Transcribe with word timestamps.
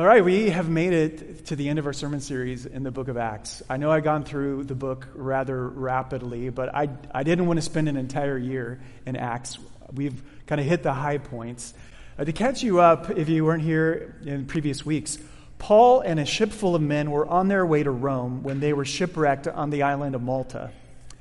All 0.00 0.06
right, 0.06 0.24
we 0.24 0.48
have 0.48 0.70
made 0.70 0.94
it 0.94 1.44
to 1.48 1.56
the 1.56 1.68
end 1.68 1.78
of 1.78 1.84
our 1.84 1.92
sermon 1.92 2.22
series 2.22 2.64
in 2.64 2.84
the 2.84 2.90
book 2.90 3.08
of 3.08 3.18
Acts. 3.18 3.62
I 3.68 3.76
know 3.76 3.90
I've 3.90 4.02
gone 4.02 4.24
through 4.24 4.64
the 4.64 4.74
book 4.74 5.06
rather 5.14 5.68
rapidly, 5.68 6.48
but 6.48 6.74
I, 6.74 6.88
I 7.12 7.22
didn't 7.22 7.46
want 7.46 7.58
to 7.58 7.62
spend 7.62 7.86
an 7.86 7.98
entire 7.98 8.38
year 8.38 8.80
in 9.04 9.14
Acts. 9.14 9.58
We've 9.92 10.22
kind 10.46 10.58
of 10.58 10.66
hit 10.66 10.82
the 10.82 10.94
high 10.94 11.18
points. 11.18 11.74
Uh, 12.18 12.24
to 12.24 12.32
catch 12.32 12.62
you 12.62 12.80
up, 12.80 13.10
if 13.10 13.28
you 13.28 13.44
weren't 13.44 13.62
here 13.62 14.16
in 14.24 14.46
previous 14.46 14.86
weeks, 14.86 15.18
Paul 15.58 16.00
and 16.00 16.18
a 16.18 16.24
ship 16.24 16.50
full 16.50 16.74
of 16.74 16.80
men 16.80 17.10
were 17.10 17.26
on 17.26 17.48
their 17.48 17.66
way 17.66 17.82
to 17.82 17.90
Rome 17.90 18.42
when 18.42 18.58
they 18.58 18.72
were 18.72 18.86
shipwrecked 18.86 19.48
on 19.48 19.68
the 19.68 19.82
island 19.82 20.14
of 20.14 20.22
Malta. 20.22 20.70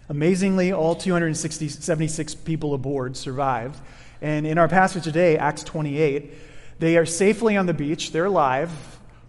Amazingly, 0.08 0.72
all 0.72 0.96
276 0.96 2.36
people 2.36 2.74
aboard 2.74 3.18
survived. 3.18 3.78
And 4.22 4.48
in 4.48 4.58
our 4.58 4.70
passage 4.70 5.04
today, 5.04 5.38
Acts 5.38 5.66
28, 5.66 6.32
they 6.80 6.98
are 6.98 7.06
safely 7.06 7.58
on 7.58 7.66
the 7.66 7.74
beach. 7.74 8.12
They're 8.12 8.26
alive, 8.26 8.72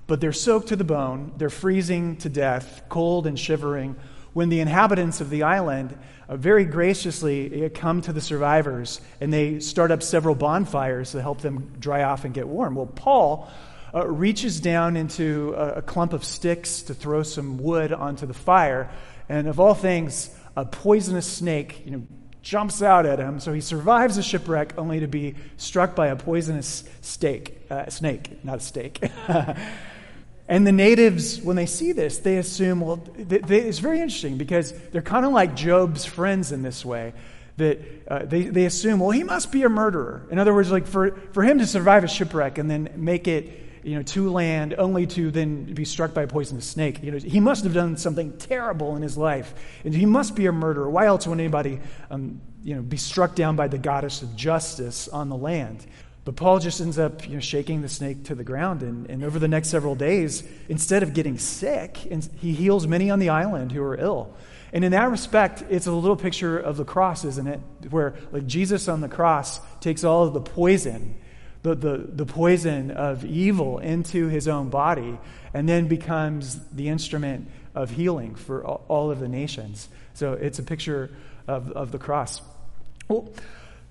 but 0.06 0.20
they're 0.20 0.32
soaked 0.32 0.68
to 0.68 0.76
the 0.76 0.84
bone. 0.84 1.32
They're 1.36 1.50
freezing 1.50 2.16
to 2.18 2.28
death, 2.28 2.82
cold 2.88 3.26
and 3.26 3.38
shivering, 3.38 3.96
when 4.32 4.48
the 4.48 4.60
inhabitants 4.60 5.20
of 5.20 5.30
the 5.30 5.42
island 5.42 5.98
uh, 6.28 6.36
very 6.36 6.64
graciously 6.64 7.64
uh, 7.64 7.68
come 7.74 8.00
to 8.02 8.12
the 8.12 8.20
survivors 8.20 9.00
and 9.20 9.32
they 9.32 9.58
start 9.58 9.90
up 9.90 10.02
several 10.02 10.36
bonfires 10.36 11.10
to 11.12 11.20
help 11.20 11.40
them 11.40 11.72
dry 11.80 12.04
off 12.04 12.24
and 12.24 12.32
get 12.32 12.46
warm. 12.46 12.76
Well, 12.76 12.86
Paul 12.86 13.50
uh, 13.92 14.06
reaches 14.06 14.60
down 14.60 14.96
into 14.96 15.52
a, 15.56 15.78
a 15.78 15.82
clump 15.82 16.12
of 16.12 16.24
sticks 16.24 16.82
to 16.82 16.94
throw 16.94 17.24
some 17.24 17.58
wood 17.58 17.92
onto 17.92 18.26
the 18.26 18.34
fire, 18.34 18.88
and 19.28 19.48
of 19.48 19.58
all 19.58 19.74
things, 19.74 20.30
a 20.56 20.64
poisonous 20.64 21.26
snake, 21.26 21.82
you 21.84 21.90
know, 21.90 22.06
jumps 22.42 22.82
out 22.82 23.06
at 23.06 23.18
him. 23.18 23.40
So 23.40 23.52
he 23.52 23.60
survives 23.60 24.16
the 24.16 24.22
shipwreck 24.22 24.74
only 24.78 25.00
to 25.00 25.06
be 25.06 25.34
struck 25.56 25.94
by 25.94 26.08
a 26.08 26.16
poisonous 26.16 26.84
stake, 27.00 27.66
uh, 27.70 27.88
snake, 27.90 28.44
not 28.44 28.58
a 28.58 28.60
stake. 28.60 29.00
and 30.48 30.66
the 30.66 30.72
natives, 30.72 31.40
when 31.40 31.56
they 31.56 31.66
see 31.66 31.92
this, 31.92 32.18
they 32.18 32.38
assume, 32.38 32.80
well, 32.80 33.02
it's 33.16 33.78
very 33.78 34.00
interesting 34.00 34.38
because 34.38 34.72
they're 34.90 35.02
kind 35.02 35.26
of 35.26 35.32
like 35.32 35.54
Job's 35.54 36.04
friends 36.04 36.52
in 36.52 36.62
this 36.62 36.84
way. 36.84 37.12
That 37.56 37.78
uh, 38.08 38.24
they, 38.24 38.44
they 38.44 38.64
assume, 38.64 39.00
well, 39.00 39.10
he 39.10 39.22
must 39.22 39.52
be 39.52 39.64
a 39.64 39.68
murderer. 39.68 40.22
In 40.30 40.38
other 40.38 40.54
words, 40.54 40.70
like 40.70 40.86
for, 40.86 41.10
for 41.32 41.42
him 41.42 41.58
to 41.58 41.66
survive 41.66 42.04
a 42.04 42.08
shipwreck 42.08 42.56
and 42.56 42.70
then 42.70 42.88
make 42.96 43.28
it 43.28 43.69
you 43.82 43.96
know, 43.96 44.02
to 44.02 44.30
land, 44.30 44.74
only 44.78 45.06
to 45.08 45.30
then 45.30 45.64
be 45.64 45.84
struck 45.84 46.14
by 46.14 46.22
a 46.22 46.26
poisonous 46.26 46.66
snake. 46.66 47.02
You 47.02 47.12
know, 47.12 47.18
he 47.18 47.40
must 47.40 47.64
have 47.64 47.74
done 47.74 47.96
something 47.96 48.36
terrible 48.38 48.96
in 48.96 49.02
his 49.02 49.16
life, 49.16 49.54
and 49.84 49.94
he 49.94 50.06
must 50.06 50.34
be 50.34 50.46
a 50.46 50.52
murderer. 50.52 50.88
Why 50.88 51.06
else 51.06 51.26
would 51.26 51.38
anybody, 51.38 51.80
um, 52.10 52.40
you 52.62 52.74
know, 52.74 52.82
be 52.82 52.96
struck 52.96 53.34
down 53.34 53.56
by 53.56 53.68
the 53.68 53.78
goddess 53.78 54.22
of 54.22 54.36
justice 54.36 55.08
on 55.08 55.28
the 55.28 55.36
land? 55.36 55.86
But 56.24 56.36
Paul 56.36 56.58
just 56.58 56.80
ends 56.80 56.98
up, 56.98 57.26
you 57.26 57.34
know, 57.34 57.40
shaking 57.40 57.80
the 57.80 57.88
snake 57.88 58.24
to 58.24 58.34
the 58.34 58.44
ground, 58.44 58.82
and, 58.82 59.08
and 59.08 59.24
over 59.24 59.38
the 59.38 59.48
next 59.48 59.68
several 59.68 59.94
days, 59.94 60.44
instead 60.68 61.02
of 61.02 61.14
getting 61.14 61.38
sick, 61.38 61.96
he 61.96 62.52
heals 62.52 62.86
many 62.86 63.10
on 63.10 63.18
the 63.18 63.30
island 63.30 63.72
who 63.72 63.82
are 63.82 63.96
ill. 63.96 64.34
And 64.72 64.84
in 64.84 64.92
that 64.92 65.10
respect, 65.10 65.64
it's 65.68 65.86
a 65.86 65.92
little 65.92 66.16
picture 66.16 66.58
of 66.58 66.76
the 66.76 66.84
cross, 66.84 67.24
isn't 67.24 67.46
it? 67.46 67.60
Where 67.90 68.14
like 68.30 68.46
Jesus 68.46 68.86
on 68.86 69.00
the 69.00 69.08
cross 69.08 69.60
takes 69.80 70.04
all 70.04 70.24
of 70.24 70.32
the 70.34 70.40
poison 70.40 71.16
the, 71.62 71.74
the, 71.74 71.98
the 71.98 72.26
poison 72.26 72.90
of 72.90 73.24
evil 73.24 73.78
into 73.78 74.28
his 74.28 74.48
own 74.48 74.70
body 74.70 75.18
and 75.52 75.68
then 75.68 75.88
becomes 75.88 76.58
the 76.68 76.88
instrument 76.88 77.48
of 77.74 77.90
healing 77.90 78.34
for 78.34 78.64
all 78.64 79.10
of 79.10 79.20
the 79.20 79.28
nations. 79.28 79.88
So 80.14 80.32
it's 80.32 80.58
a 80.58 80.62
picture 80.62 81.10
of, 81.46 81.70
of 81.72 81.92
the 81.92 81.98
cross. 81.98 82.40
Well, 83.08 83.32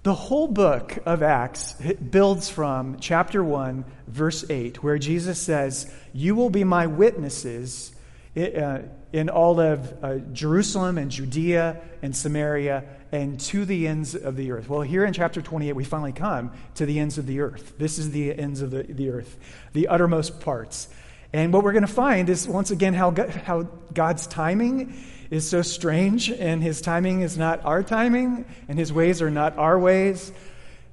the 0.03 0.13
whole 0.13 0.47
book 0.47 0.97
of 1.05 1.21
Acts 1.21 1.73
builds 1.73 2.49
from 2.49 2.97
chapter 2.99 3.43
1, 3.43 3.83
verse 4.07 4.49
8, 4.49 4.81
where 4.81 4.97
Jesus 4.97 5.39
says, 5.39 5.93
You 6.13 6.35
will 6.35 6.49
be 6.49 6.63
my 6.63 6.87
witnesses 6.87 7.91
uh, 8.35 8.79
in 9.11 9.29
all 9.29 9.59
of 9.59 10.03
uh, 10.03 10.17
Jerusalem 10.33 10.97
and 10.97 11.09
Judea 11.09 11.81
and 12.01 12.15
Samaria 12.15 12.83
and 13.11 13.39
to 13.39 13.65
the 13.65 13.87
ends 13.87 14.15
of 14.15 14.35
the 14.35 14.51
earth. 14.51 14.69
Well, 14.69 14.81
here 14.81 15.03
in 15.03 15.13
chapter 15.13 15.41
28, 15.41 15.73
we 15.73 15.83
finally 15.83 16.11
come 16.11 16.51
to 16.75 16.85
the 16.85 16.99
ends 16.99 17.17
of 17.17 17.25
the 17.25 17.39
earth. 17.39 17.73
This 17.77 17.97
is 17.97 18.11
the 18.11 18.37
ends 18.37 18.61
of 18.61 18.71
the, 18.71 18.83
the 18.83 19.09
earth, 19.09 19.37
the 19.73 19.87
uttermost 19.87 20.39
parts. 20.41 20.87
And 21.33 21.53
what 21.53 21.63
we're 21.63 21.73
going 21.73 21.85
to 21.85 21.87
find 21.87 22.29
is, 22.29 22.47
once 22.47 22.71
again, 22.71 22.93
how, 22.93 23.11
how 23.45 23.67
God's 23.93 24.27
timing 24.27 24.95
is 25.29 25.47
so 25.47 25.61
strange, 25.61 26.29
and 26.31 26.61
his 26.61 26.81
timing 26.81 27.21
is 27.21 27.37
not 27.37 27.63
our 27.65 27.83
timing, 27.83 28.45
and 28.67 28.79
his 28.79 28.91
ways 28.91 29.21
are 29.21 29.29
not 29.29 29.57
our 29.57 29.77
ways. 29.77 30.31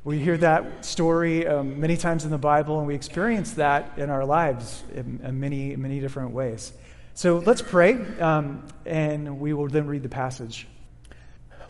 We 0.04 0.18
hear 0.18 0.36
that 0.38 0.84
story 0.84 1.46
um, 1.46 1.80
many 1.80 1.96
times 1.96 2.24
in 2.24 2.30
the 2.30 2.38
Bible, 2.38 2.78
and 2.78 2.86
we 2.86 2.94
experience 2.94 3.52
that 3.52 3.92
in 3.96 4.10
our 4.10 4.24
lives 4.24 4.84
in, 4.94 5.20
in 5.24 5.40
many, 5.40 5.74
many 5.76 6.00
different 6.00 6.32
ways. 6.32 6.72
So 7.16 7.38
let's 7.38 7.62
pray, 7.62 7.94
um, 8.20 8.62
and 8.84 9.40
we 9.40 9.54
will 9.54 9.68
then 9.68 9.86
read 9.86 10.02
the 10.02 10.08
passage. 10.10 10.68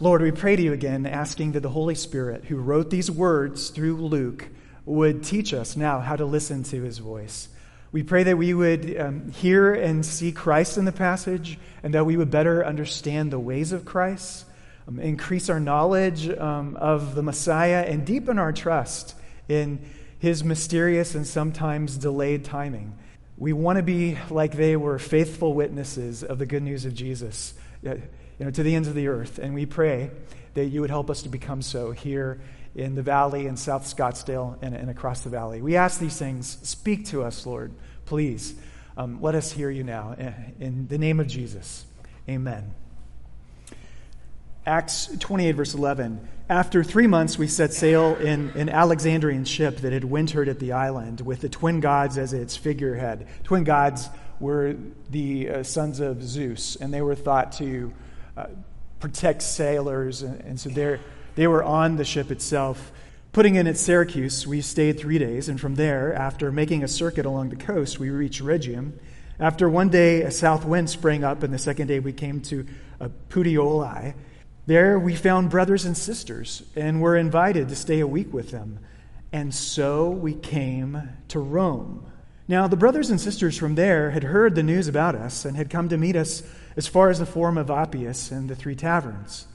Lord, 0.01 0.21
we 0.21 0.33
pray 0.33 0.57
to 0.57 0.61
you 0.61 0.73
again, 0.73 1.07
asking 1.07 1.53
that 1.53 1.61
the 1.61 1.69
Holy 1.69 1.95
Spirit, 1.95 2.47
who 2.47 2.57
wrote 2.57 2.91
these 2.91 3.09
words 3.13 3.71
through 3.71 3.95
Luke, 3.95 4.49
would 4.87 5.23
teach 5.23 5.55
us 5.55 5.77
now 5.77 6.01
how 6.01 6.17
to 6.17 6.25
listen 6.25 6.65
to 6.65 6.83
his 6.83 6.99
voice. 6.99 7.49
We 7.93 8.03
pray 8.03 8.25
that 8.25 8.37
we 8.37 8.55
would 8.55 8.99
um, 8.99 9.31
hear 9.31 9.73
and 9.73 10.05
see 10.05 10.33
Christ 10.33 10.79
in 10.79 10.85
the 10.85 10.91
passage, 10.91 11.61
and 11.85 11.95
that 11.95 12.07
we 12.07 12.17
would 12.17 12.33
better 12.33 12.67
understand 12.67 13.31
the 13.31 13.39
ways 13.39 13.71
of 13.71 13.85
Christ, 13.85 14.47
um, 14.89 14.99
increase 14.99 15.49
our 15.49 15.61
knowledge 15.61 16.29
um, 16.29 16.75
of 16.75 17.15
the 17.15 17.23
Messiah, 17.23 17.85
and 17.87 18.05
deepen 18.05 18.41
our 18.41 18.53
trust 18.53 19.15
in 19.49 19.79
his 20.19 20.43
mysterious 20.43 21.15
and 21.15 21.25
sometimes 21.25 21.97
delayed 21.97 22.45
timing. 22.45 22.99
We 23.39 23.53
want 23.53 23.77
to 23.77 23.83
be 23.83 24.17
like 24.31 24.53
they 24.53 24.77
were 24.77 24.99
faithful 24.99 25.53
witnesses 25.55 26.23
of 26.23 26.39
the 26.39 26.47
good 26.47 26.63
news 26.63 26.85
of 26.85 26.95
Jesus 26.95 27.55
you 28.39 28.45
know, 28.45 28.51
to 28.51 28.63
the 28.63 28.75
ends 28.75 28.89
of 28.89 28.95
the 28.95 29.09
earth. 29.09 29.39
And 29.39 29.55
we 29.55 29.67
pray 29.67 30.11
that 30.55 30.67
you 30.67 30.81
would 30.81 30.91
help 30.91 31.11
us 31.11 31.23
to 31.23 31.29
become 31.29 31.63
so 31.63 31.91
here 31.91 32.41
in 32.75 32.95
the 32.95 33.03
valley 33.03 33.47
in 33.47 33.57
South 33.57 33.85
Scottsdale 33.85 34.59
and, 34.63 34.75
and 34.75 34.91
across 34.91 35.21
the 35.21 35.31
valley. 35.31 35.63
We 35.63 35.77
ask 35.77 35.99
these 35.99 36.19
things. 36.19 36.59
Speak 36.63 37.07
to 37.07 37.23
us, 37.23 37.47
Lord, 37.47 37.73
please. 38.05 38.55
Um, 38.97 39.21
let 39.21 39.35
us 39.35 39.53
hear 39.53 39.71
you 39.71 39.85
now. 39.85 40.15
In 40.61 40.87
the 40.89 40.99
name 40.99 41.21
of 41.21 41.27
Jesus, 41.27 41.85
amen. 42.29 42.86
Acts 44.67 45.09
28, 45.21 45.53
verse 45.53 45.75
11. 45.75 46.29
After 46.49 46.83
three 46.83 47.07
months, 47.07 47.39
we 47.39 47.47
set 47.47 47.73
sail 47.73 48.17
in 48.17 48.51
an 48.57 48.69
Alexandrian 48.69 49.45
ship 49.45 49.77
that 49.79 49.93
had 49.93 50.03
wintered 50.03 50.49
at 50.49 50.59
the 50.59 50.73
island 50.73 51.21
with 51.21 51.41
the 51.41 51.49
twin 51.49 51.79
gods 51.79 52.19
as 52.19 52.33
its 52.33 52.57
figurehead. 52.57 53.29
Twin 53.45 53.63
gods 53.63 54.09
were 54.41 54.75
the 55.09 55.49
uh, 55.49 55.63
sons 55.63 56.01
of 56.01 56.21
Zeus, 56.21 56.75
and 56.75 56.93
they 56.93 57.01
were 57.01 57.15
thought 57.15 57.53
to 57.53 57.93
uh, 58.37 58.47
protect 58.99 59.43
sailors. 59.43 60.23
And, 60.23 60.41
and 60.41 60.59
so 60.59 60.99
they 61.37 61.47
were 61.47 61.63
on 61.63 61.95
the 61.95 62.05
ship 62.05 62.33
itself. 62.33 62.91
Putting 63.31 63.55
in 63.55 63.69
at 63.69 63.77
Syracuse, 63.77 64.49
we 64.49 64.63
stayed 64.63 64.99
three 64.99 65.19
days, 65.19 65.49
and 65.49 65.61
from 65.61 65.77
there, 65.77 66.13
after 66.13 66.51
making 66.51 66.83
a 66.83 66.89
circuit 66.89 67.25
along 67.25 67.51
the 67.51 67.57
coast, 67.57 68.01
we 68.01 68.11
reached 68.11 68.43
Rhegium. 68.43 68.95
After 69.39 69.69
one 69.69 69.91
day, 69.91 70.23
a 70.23 70.33
south 70.33 70.65
wind 70.65 70.91
sprang 70.91 71.23
up, 71.23 71.45
and 71.45 71.55
the 71.55 71.59
second 71.59 71.87
day, 71.87 72.01
we 72.01 72.13
came 72.13 72.41
to 72.41 72.67
uh, 73.01 73.11
Puteoli. 73.29 74.15
There, 74.67 74.99
we 74.99 75.15
found 75.15 75.51
brothers 75.51 75.85
and 75.85 75.97
sisters 75.97 76.65
and 76.75 77.01
were 77.01 77.17
invited 77.17 77.69
to 77.69 77.77
stay 77.77 78.01
a 78.01 78.07
week 78.07 78.33
with 78.35 78.51
them. 78.51 78.81
And 79.33 79.55
so 79.55 80.11
we 80.11 80.35
came 80.35 81.09
to 81.29 81.39
Rome. 81.39 82.05
Now, 82.49 82.67
the 82.67 82.77
brothers 82.77 83.11
and 83.11 83.21
sisters 83.21 83.57
from 83.57 83.77
there 83.77 84.11
had 84.11 84.25
heard 84.25 84.55
the 84.55 84.63
news 84.65 84.89
about 84.89 85.15
us 85.15 85.45
and 85.45 85.57
had 85.57 85.71
come 85.71 85.89
to 85.89 85.97
meet 85.97 86.17
us 86.17 86.43
as 86.77 86.89
far 86.89 87.11
as 87.11 87.19
the 87.21 87.27
Forum 87.27 87.59
of 87.59 87.71
Appius 87.71 88.31
and 88.31 88.49
the 88.49 88.57
Three 88.57 88.75
Taverns. 88.75 89.47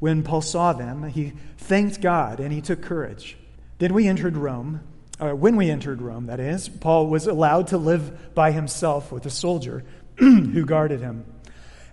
When 0.00 0.22
Paul 0.22 0.42
saw 0.42 0.72
them, 0.72 1.02
he 1.04 1.32
thanked 1.56 2.00
God 2.00 2.38
and 2.38 2.52
he 2.52 2.60
took 2.60 2.82
courage. 2.82 3.36
Then 3.78 3.94
we 3.94 4.06
entered 4.06 4.36
Rome. 4.36 4.80
Uh, 5.20 5.30
when 5.30 5.56
we 5.56 5.70
entered 5.70 6.00
Rome, 6.00 6.26
that 6.26 6.40
is, 6.40 6.68
Paul 6.68 7.08
was 7.08 7.26
allowed 7.26 7.68
to 7.68 7.78
live 7.78 8.34
by 8.34 8.52
himself 8.52 9.10
with 9.10 9.26
a 9.26 9.30
soldier 9.30 9.84
who 10.16 10.64
guarded 10.64 11.00
him. 11.00 11.24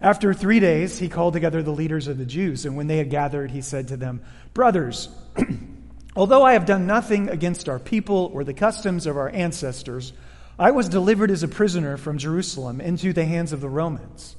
After 0.05 0.35
three 0.35 0.59
days, 0.59 0.99
he 0.99 1.09
called 1.09 1.33
together 1.33 1.63
the 1.63 1.71
leaders 1.71 2.07
of 2.07 2.19
the 2.19 2.27
Jews, 2.27 2.67
and 2.67 2.77
when 2.77 2.85
they 2.85 2.99
had 2.99 3.09
gathered, 3.09 3.49
he 3.49 3.61
said 3.61 3.87
to 3.87 3.97
them, 3.97 4.21
Brothers, 4.53 5.09
although 6.15 6.43
I 6.43 6.53
have 6.53 6.67
done 6.67 6.85
nothing 6.85 7.27
against 7.27 7.67
our 7.67 7.79
people 7.79 8.29
or 8.31 8.43
the 8.43 8.53
customs 8.53 9.07
of 9.07 9.17
our 9.17 9.29
ancestors, 9.29 10.13
I 10.59 10.69
was 10.69 10.89
delivered 10.89 11.31
as 11.31 11.41
a 11.41 11.47
prisoner 11.47 11.97
from 11.97 12.19
Jerusalem 12.19 12.81
into 12.81 13.13
the 13.13 13.25
hands 13.25 13.51
of 13.51 13.61
the 13.61 13.67
Romans. 13.67 14.35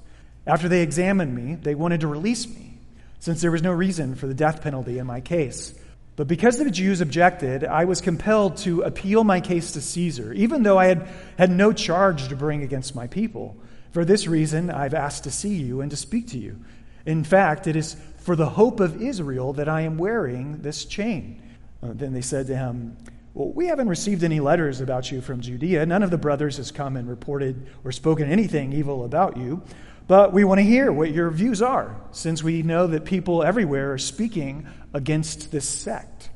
After 0.47 0.69
they 0.69 0.83
examined 0.83 1.35
me, 1.35 1.57
they 1.57 1.75
wanted 1.75 2.03
to 2.03 2.07
release 2.07 2.47
me, 2.47 2.79
since 3.19 3.41
there 3.41 3.51
was 3.51 3.61
no 3.61 3.73
reason 3.73 4.15
for 4.15 4.29
the 4.29 4.35
death 4.35 4.63
penalty 4.63 5.01
in 5.01 5.07
my 5.09 5.21
case. 5.21 5.75
But 6.15 6.29
because 6.29 6.59
the 6.59 6.71
Jews 6.71 7.01
objected, 7.01 7.65
I 7.65 7.87
was 7.87 8.01
compelled 8.01 8.59
to 8.59 8.83
appeal 8.83 9.25
my 9.25 9.41
case 9.41 9.73
to 9.73 9.81
Caesar, 9.81 10.33
even 10.33 10.63
though 10.63 10.79
I 10.79 10.87
had, 10.87 11.09
had 11.37 11.51
no 11.51 11.73
charge 11.73 12.29
to 12.29 12.37
bring 12.37 12.63
against 12.63 12.95
my 12.95 13.09
people. 13.09 13.57
For 13.91 14.05
this 14.05 14.27
reason, 14.27 14.71
I've 14.71 14.95
asked 14.95 15.25
to 15.25 15.31
see 15.31 15.55
you 15.55 15.81
and 15.81 15.91
to 15.91 15.97
speak 15.97 16.29
to 16.29 16.39
you. 16.39 16.61
In 17.05 17.25
fact, 17.25 17.67
it 17.67 17.77
is 17.77 17.97
for 18.19 18.37
the 18.37 18.49
hope 18.49 18.81
of 18.81 19.01
Israel 19.01 19.53
that 19.55 19.69
I 19.69 19.83
am 19.83 19.97
wearing 19.99 20.63
this 20.63 20.85
chain. 20.85 21.41
Uh, 21.83 21.91
then 21.93 22.13
they 22.13 22.21
said 22.21 22.49
to 22.49 22.57
him, 22.57 22.97
Well, 23.35 23.53
we 23.53 23.69
haven't 23.69 23.89
received 23.89 24.25
any 24.25 24.41
letters 24.41 24.81
about 24.81 25.11
you 25.13 25.21
from 25.21 25.41
Judea. 25.41 25.87
None 25.87 26.03
of 26.03 26.11
the 26.11 26.19
brothers 26.19 26.57
has 26.57 26.73
come 26.73 26.97
and 26.97 27.09
reported 27.09 27.69
or 27.85 27.93
spoken 27.93 28.31
anything 28.31 28.73
evil 28.73 29.05
about 29.05 29.37
you. 29.37 29.63
But 30.09 30.33
we 30.33 30.45
want 30.45 30.59
to 30.59 30.65
hear 30.65 30.93
what 30.93 31.11
your 31.11 31.31
views 31.31 31.63
are, 31.63 31.97
since 32.13 32.43
we 32.43 32.63
know 32.63 32.87
that 32.87 33.05
people 33.05 33.43
everywhere 33.43 33.93
are 33.93 33.99
speaking 33.99 34.69
against 34.95 35.51
this 35.51 35.69
sect. 35.69 36.31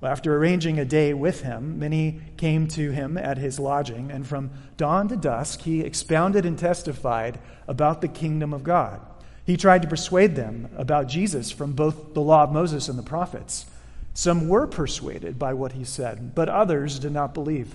Well, 0.00 0.12
after 0.12 0.36
arranging 0.36 0.78
a 0.78 0.84
day 0.84 1.12
with 1.12 1.42
him, 1.42 1.78
many 1.78 2.20
came 2.36 2.68
to 2.68 2.90
him 2.90 3.18
at 3.18 3.38
his 3.38 3.58
lodging, 3.58 4.10
and 4.10 4.26
from 4.26 4.50
dawn 4.76 5.08
to 5.08 5.16
dusk 5.16 5.62
he 5.62 5.80
expounded 5.80 6.46
and 6.46 6.58
testified 6.58 7.40
about 7.66 8.00
the 8.00 8.08
kingdom 8.08 8.52
of 8.52 8.62
God. 8.62 9.00
He 9.44 9.56
tried 9.56 9.82
to 9.82 9.88
persuade 9.88 10.36
them 10.36 10.68
about 10.76 11.08
Jesus 11.08 11.50
from 11.50 11.72
both 11.72 12.14
the 12.14 12.20
law 12.20 12.44
of 12.44 12.52
Moses 12.52 12.88
and 12.88 12.98
the 12.98 13.02
prophets. 13.02 13.66
Some 14.14 14.48
were 14.48 14.66
persuaded 14.66 15.38
by 15.38 15.54
what 15.54 15.72
he 15.72 15.84
said, 15.84 16.34
but 16.34 16.48
others 16.48 16.98
did 16.98 17.12
not 17.12 17.34
believe. 17.34 17.74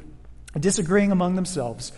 Disagreeing 0.58 1.12
among 1.12 1.36
themselves, 1.36 1.92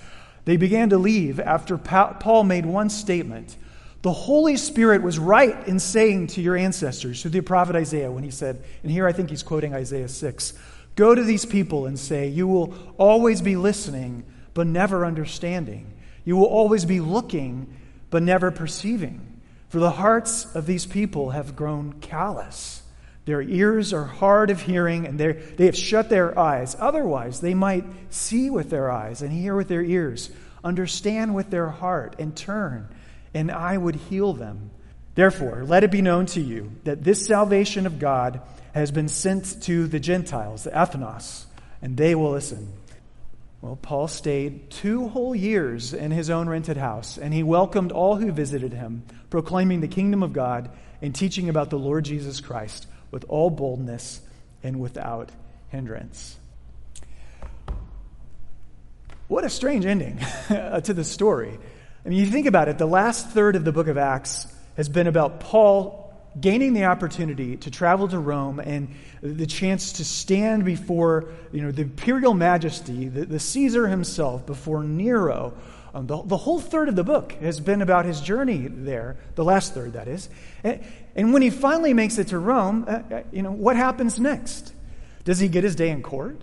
they 0.45 0.56
began 0.56 0.89
to 0.92 0.98
leave 0.98 1.39
after 1.39 1.78
Paul 1.78 2.45
made 2.45 2.66
one 2.66 2.89
statement. 2.89 3.57
The 4.06 4.13
Holy 4.13 4.56
Spirit 4.56 5.02
was 5.02 5.18
right 5.18 5.68
in 5.68 5.80
saying 5.80 6.28
to 6.28 6.42
your 6.44 6.56
ancestors, 6.56 7.24
through 7.24 7.31
the 7.31 7.42
prophet 7.42 7.75
Isaiah, 7.75 8.12
when 8.12 8.24
he 8.24 8.30
said, 8.30 8.63
and 8.84 8.92
here 8.92 9.07
I 9.07 9.12
think 9.12 9.31
he's 9.31 9.42
quoting 9.42 9.74
Isaiah 9.74 10.07
6 10.07 10.54
Go 10.94 11.16
to 11.16 11.24
these 11.24 11.44
people 11.44 11.88
and 11.88 11.98
say, 11.98 12.28
You 12.28 12.46
will 12.46 12.75
always 13.00 13.42
be 13.42 13.56
listening, 13.56 14.24
but 14.54 14.68
never 14.68 15.07
understanding. 15.07 15.92
You 16.24 16.38
will 16.38 16.46
always 16.46 16.86
be 16.86 17.00
looking, 17.00 17.75
but 18.12 18.22
never 18.22 18.52
perceiving. 18.52 19.42
For 19.69 19.80
the 19.80 19.90
hearts 19.90 20.54
of 20.54 20.68
these 20.68 20.86
people 20.86 21.31
have 21.31 21.56
grown 21.56 21.94
callous. 21.94 22.84
Their 23.25 23.42
ears 23.42 23.92
are 23.92 24.06
hard 24.06 24.52
of 24.52 24.62
hearing, 24.62 25.07
and 25.07 25.19
they 25.19 25.66
have 25.66 25.75
shut 25.75 26.10
their 26.10 26.38
eyes. 26.38 26.78
Otherwise, 26.80 27.42
they 27.42 27.56
might 27.56 27.86
see 28.12 28.52
with 28.52 28.69
their 28.69 28.92
eyes 28.92 29.24
and 29.24 29.31
hear 29.31 29.56
with 29.56 29.68
their 29.68 29.81
ears, 29.81 30.30
understand 30.63 31.34
with 31.34 31.50
their 31.50 31.69
heart, 31.69 32.18
and 32.19 32.36
turn, 32.36 32.88
and 33.36 33.52
I 33.52 33.78
would 33.78 33.96
heal 33.96 34.34
them. 34.34 34.72
Therefore, 35.14 35.64
let 35.66 35.84
it 35.84 35.92
be 35.92 36.02
known 36.02 36.26
to 36.28 36.42
you 36.42 36.72
that 36.86 37.04
this 37.04 37.26
salvation 37.26 37.86
of 37.86 38.00
God 38.00 38.42
has 38.74 38.92
been 38.92 39.10
sent 39.10 39.62
to 39.64 39.88
the 39.88 40.00
Gentiles, 40.00 40.64
the 40.64 40.72
ethnos, 40.72 41.46
and 41.82 41.96
they 41.96 42.16
will 42.16 42.32
listen. 42.32 42.74
Well, 43.62 43.78
Paul 43.82 44.08
stayed 44.08 44.70
two 44.70 45.10
whole 45.10 45.36
years 45.36 45.94
in 45.94 46.12
his 46.12 46.30
own 46.30 46.48
rented 46.48 46.78
house, 46.78 47.18
and 47.18 47.34
he 47.34 47.44
welcomed 47.44 47.92
all 47.92 48.16
who 48.16 48.32
visited 48.32 48.74
him, 48.74 49.04
proclaiming 49.30 49.81
the 49.81 49.88
kingdom 49.88 50.24
of 50.24 50.34
God 50.34 50.70
and 51.02 51.14
teaching 51.14 51.50
about 51.50 51.70
the 51.70 51.80
Lord 51.80 52.06
Jesus 52.06 52.40
Christ 52.40 52.88
with 53.12 53.26
all 53.28 53.50
boldness 53.50 54.22
and 54.64 54.80
without 54.80 55.31
hindrance. 55.70 56.38
What 59.28 59.44
a 59.44 59.50
strange 59.50 59.86
ending 59.86 60.20
to 60.50 60.94
the 60.94 61.04
story. 61.04 61.58
I 62.06 62.10
mean, 62.10 62.19
you 62.19 62.28
think 62.28 62.46
about 62.46 62.68
it, 62.68 62.78
the 62.78 62.86
last 62.86 63.30
third 63.30 63.56
of 63.56 63.66
the 63.66 63.72
book 63.72 63.88
of 63.88 63.98
Acts 63.98 64.46
has 64.78 64.88
been 64.88 65.07
about 65.07 65.40
Paul 65.40 66.13
gaining 66.40 66.74
the 66.74 66.86
opportunity 66.86 67.57
to 67.57 67.72
travel 67.72 68.07
to 68.10 68.19
Rome 68.19 68.60
and 68.60 68.94
the 69.22 69.48
chance 69.48 69.94
to 69.94 70.06
stand 70.06 70.66
before 70.66 71.30
you 71.52 71.62
know, 71.62 71.72
the 71.72 71.81
imperial 71.81 72.34
majesty, 72.34 73.07
the, 73.07 73.25
the 73.25 73.40
Caesar 73.40 73.88
himself, 73.88 74.46
before 74.46 74.84
Nero, 74.84 75.54
um, 75.96 76.06
the, 76.06 76.22
the 76.24 76.38
whole 76.38 76.60
third 76.60 76.90
of 76.90 76.96
the 76.96 77.06
book 77.06 77.31
has 77.42 77.60
been 77.60 77.81
about 77.81 78.06
his 78.06 78.19
journey 78.22 78.68
there, 78.69 79.18
the 79.36 79.46
last 79.46 79.74
third, 79.74 79.94
that 79.94 80.07
is. 80.07 80.30
And, 80.63 80.84
and 81.16 81.34
when 81.34 81.42
he 81.42 81.50
finally 81.50 81.94
makes 81.94 82.18
it 82.19 82.28
to 82.28 82.38
Rome, 82.38 82.86
uh, 82.88 82.92
uh, 82.92 83.24
you 83.31 83.42
know, 83.42 83.52
what 83.52 83.78
happens 83.78 84.19
next? 84.19 84.74
Does 85.24 85.40
he 85.40 85.48
get 85.48 85.63
his 85.63 85.75
day 85.75 85.90
in 85.90 86.04
court? 86.04 86.40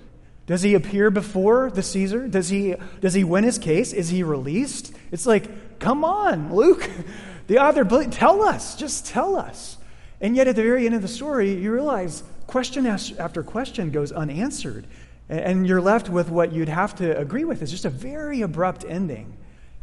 Does 0.46 0.62
he 0.62 0.74
appear 0.74 1.10
before 1.10 1.70
the 1.70 1.82
Caesar? 1.82 2.26
Does 2.26 2.48
he, 2.48 2.74
does 3.00 3.14
he 3.14 3.24
win 3.24 3.44
his 3.44 3.58
case? 3.58 3.92
Is 3.92 4.08
he 4.08 4.22
released? 4.22 4.92
It's 5.10 5.26
like, 5.26 5.78
come 5.78 6.04
on, 6.04 6.54
Luke. 6.54 6.88
The 7.48 7.58
author, 7.58 7.84
tell 8.06 8.40
us. 8.40 8.76
Just 8.76 9.04
tell 9.06 9.36
us. 9.36 9.76
And 10.20 10.36
yet, 10.36 10.46
at 10.46 10.56
the 10.56 10.62
very 10.62 10.86
end 10.86 10.94
of 10.94 11.02
the 11.02 11.08
story, 11.08 11.52
you 11.52 11.72
realize 11.72 12.22
question 12.46 12.86
after 12.86 13.42
question 13.42 13.90
goes 13.90 14.12
unanswered. 14.12 14.86
And 15.28 15.66
you're 15.66 15.80
left 15.80 16.08
with 16.08 16.30
what 16.30 16.52
you'd 16.52 16.68
have 16.68 16.94
to 16.96 17.18
agree 17.18 17.44
with. 17.44 17.60
is 17.60 17.70
just 17.70 17.84
a 17.84 17.90
very 17.90 18.42
abrupt 18.42 18.84
ending. 18.88 19.36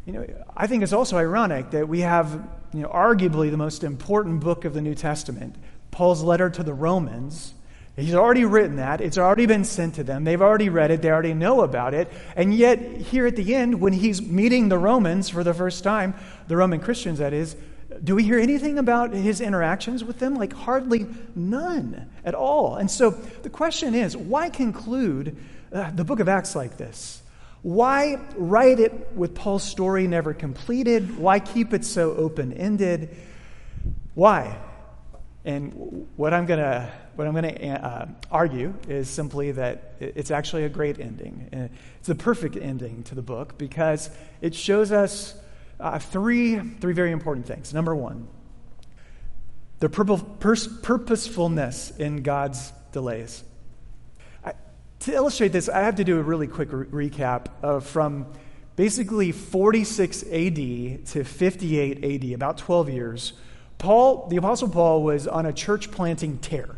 You 0.06 0.14
know, 0.14 0.28
I 0.56 0.68
think 0.68 0.84
it's 0.84 0.94
also 0.94 1.18
ironic 1.18 1.72
that 1.72 1.88
we 1.88 2.00
have, 2.00 2.48
you 2.74 2.82
know, 2.82 2.90
arguably 2.90 3.52
the 3.52 3.58
most 3.58 3.84
important 3.84 4.40
book 4.40 4.66
of 4.66 4.74
the 4.74 4.82
New 4.82 4.96
Testament, 4.96 5.56
Paul's 5.92 6.24
letter 6.24 6.50
to 6.50 6.64
the 6.64 6.74
Romans. 6.74 7.54
He's 8.00 8.16
already 8.16 8.46
written 8.46 8.78
that. 8.78 9.02
It's 9.02 9.18
already 9.18 9.46
been 9.46 9.64
sent 9.64 9.96
to 9.96 10.04
them. 10.04 10.24
They've 10.24 10.42
already 10.42 10.70
read 10.70 10.92
it. 10.92 11.02
They 11.02 11.12
already 11.12 11.34
know 11.34 11.62
about 11.62 11.94
it. 11.94 12.12
And 12.36 12.54
yet, 12.54 12.80
here 12.80 13.28
at 13.28 13.36
the 13.36 13.56
end, 13.56 13.82
when 13.82 13.94
he's 13.94 14.22
meeting 14.22 14.70
the 14.70 14.78
Romans 14.78 15.30
for 15.30 15.44
the 15.44 15.54
first 15.54 15.84
time, 15.84 16.14
the 16.48 16.58
Roman 16.58 16.80
Christians, 16.80 17.20
that 17.20 17.34
is, 17.34 17.56
do 18.04 18.16
we 18.16 18.24
hear 18.24 18.40
anything 18.40 18.78
about 18.78 19.14
his 19.14 19.42
interactions 19.42 20.04
with 20.04 20.20
them? 20.20 20.36
Like, 20.36 20.54
hardly 20.54 21.08
none 21.36 22.10
at 22.24 22.36
all. 22.36 22.76
And 22.76 22.90
so 22.90 23.12
the 23.12 23.50
question 23.50 23.96
is 23.96 24.16
why 24.16 24.50
conclude 24.50 25.36
uh, 25.74 25.92
the 25.92 26.04
book 26.04 26.20
of 26.20 26.30
Acts 26.30 26.56
like 26.56 26.78
this? 26.78 27.22
Why 27.62 28.20
write 28.38 28.80
it 28.80 29.14
with 29.16 29.36
Paul's 29.36 29.64
story 29.64 30.08
never 30.08 30.34
completed? 30.34 31.18
Why 31.18 31.40
keep 31.40 31.74
it 31.74 31.84
so 31.84 32.16
open 32.16 32.54
ended? 32.54 33.16
Why? 34.14 34.58
And 35.46 36.08
what 36.16 36.34
I'm 36.34 36.46
going 36.46 36.60
to 36.60 36.92
what 37.16 37.28
I'm 37.28 37.34
going 37.34 37.56
to 37.56 37.68
uh, 37.68 38.08
argue 38.32 38.74
is 38.88 39.10
simply 39.10 39.52
that 39.54 39.96
it's 40.00 40.30
actually 40.32 40.64
a 40.64 40.70
great 40.70 41.00
ending. 41.00 41.50
Uh, 41.52 41.68
it's 41.98 42.08
the 42.08 42.16
perfect 42.16 42.56
ending 42.56 43.04
to 43.04 43.16
the 43.16 43.22
book 43.22 43.58
because 43.58 44.10
it 44.42 44.56
shows 44.56 44.92
us 44.92 45.36
uh, 45.80 46.00
three, 46.00 46.60
three 46.60 46.94
very 46.94 47.12
important 47.12 47.46
things. 47.46 47.74
Number 47.74 47.96
one, 47.96 48.28
the 49.80 49.90
purposefulness 49.90 51.92
in 51.98 52.24
God's 52.24 52.72
delays 52.92 53.44
to 55.00 55.14
illustrate 55.14 55.50
this, 55.50 55.70
I 55.70 55.82
have 55.82 55.96
to 55.96 56.04
do 56.04 56.20
a 56.20 56.24
really 56.24 56.48
quick 56.48 56.70
re- 56.72 57.10
recap 57.10 57.48
of 57.62 57.86
from 57.86 58.28
basically 58.76 59.32
46 59.32 60.24
AD 60.24 61.06
to 61.08 61.24
58 61.24 62.04
AD, 62.04 62.34
about 62.34 62.58
12 62.58 62.90
years. 62.90 63.34
Paul, 63.80 64.28
the 64.28 64.36
Apostle 64.36 64.70
Paul, 64.70 65.02
was 65.02 65.28
on 65.28 65.46
a 65.46 65.54
church 65.54 65.90
planting 65.90 66.38
tear. 66.38 66.76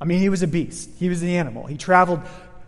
I 0.00 0.04
mean, 0.04 0.20
he 0.20 0.28
was 0.28 0.42
a 0.42 0.46
beast, 0.46 0.90
he 0.98 1.08
was 1.08 1.20
the 1.20 1.36
animal. 1.36 1.66
He 1.66 1.76
traveled 1.76 2.20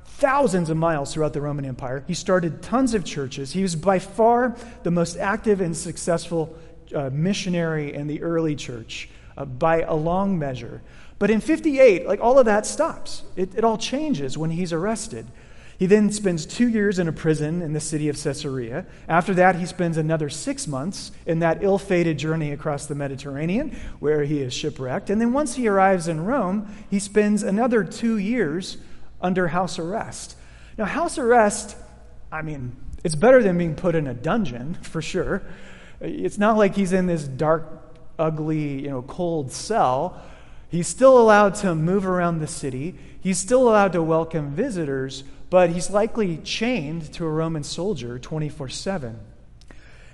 thousands 0.04 0.70
of 0.70 0.76
miles 0.76 1.12
throughout 1.12 1.32
the 1.32 1.40
Roman 1.40 1.64
Empire. 1.64 2.02
He 2.06 2.14
started 2.14 2.62
tons 2.62 2.94
of 2.94 3.04
churches. 3.04 3.52
He 3.52 3.62
was 3.62 3.76
by 3.76 3.98
far 3.98 4.56
the 4.84 4.90
most 4.90 5.16
active 5.16 5.60
and 5.60 5.76
successful 5.76 6.56
uh, 6.94 7.10
missionary 7.12 7.92
in 7.94 8.06
the 8.06 8.22
early 8.22 8.56
church 8.56 9.08
uh, 9.36 9.44
by 9.44 9.82
a 9.82 9.94
long 9.94 10.38
measure. 10.38 10.80
But 11.18 11.30
in 11.30 11.40
58, 11.40 12.06
like 12.06 12.20
all 12.20 12.38
of 12.38 12.46
that 12.46 12.66
stops. 12.66 13.22
It, 13.36 13.54
it 13.54 13.64
all 13.64 13.76
changes 13.76 14.38
when 14.38 14.50
he's 14.50 14.72
arrested. 14.72 15.26
He 15.78 15.86
then 15.86 16.12
spends 16.12 16.46
two 16.46 16.68
years 16.68 16.98
in 16.98 17.08
a 17.08 17.12
prison 17.12 17.60
in 17.60 17.72
the 17.72 17.80
city 17.80 18.08
of 18.08 18.16
Caesarea. 18.22 18.86
After 19.08 19.34
that, 19.34 19.56
he 19.56 19.66
spends 19.66 19.96
another 19.96 20.28
six 20.28 20.66
months 20.66 21.10
in 21.26 21.40
that 21.40 21.62
ill 21.62 21.78
fated 21.78 22.18
journey 22.18 22.52
across 22.52 22.86
the 22.86 22.94
Mediterranean 22.94 23.76
where 23.98 24.24
he 24.24 24.40
is 24.40 24.54
shipwrecked. 24.54 25.10
And 25.10 25.20
then 25.20 25.32
once 25.32 25.56
he 25.56 25.66
arrives 25.66 26.06
in 26.06 26.24
Rome, 26.24 26.72
he 26.90 26.98
spends 26.98 27.42
another 27.42 27.82
two 27.82 28.18
years 28.18 28.78
under 29.20 29.48
house 29.48 29.78
arrest. 29.78 30.36
Now, 30.78 30.84
house 30.84 31.18
arrest, 31.18 31.76
I 32.30 32.42
mean, 32.42 32.76
it's 33.02 33.14
better 33.14 33.42
than 33.42 33.58
being 33.58 33.74
put 33.74 33.94
in 33.94 34.06
a 34.06 34.14
dungeon, 34.14 34.74
for 34.82 35.02
sure. 35.02 35.42
It's 36.00 36.38
not 36.38 36.56
like 36.56 36.74
he's 36.76 36.92
in 36.92 37.06
this 37.06 37.24
dark, 37.24 37.66
ugly, 38.18 38.82
you 38.82 38.90
know, 38.90 39.02
cold 39.02 39.50
cell. 39.52 40.22
He's 40.68 40.88
still 40.88 41.18
allowed 41.18 41.54
to 41.56 41.74
move 41.74 42.06
around 42.06 42.40
the 42.40 42.46
city. 42.46 42.98
He's 43.20 43.38
still 43.38 43.68
allowed 43.68 43.92
to 43.92 44.02
welcome 44.02 44.50
visitors, 44.50 45.24
but 45.54 45.70
he's 45.70 45.88
likely 45.88 46.38
chained 46.38 47.12
to 47.12 47.24
a 47.24 47.28
Roman 47.28 47.62
soldier 47.62 48.18
24 48.18 48.70
7. 48.70 49.20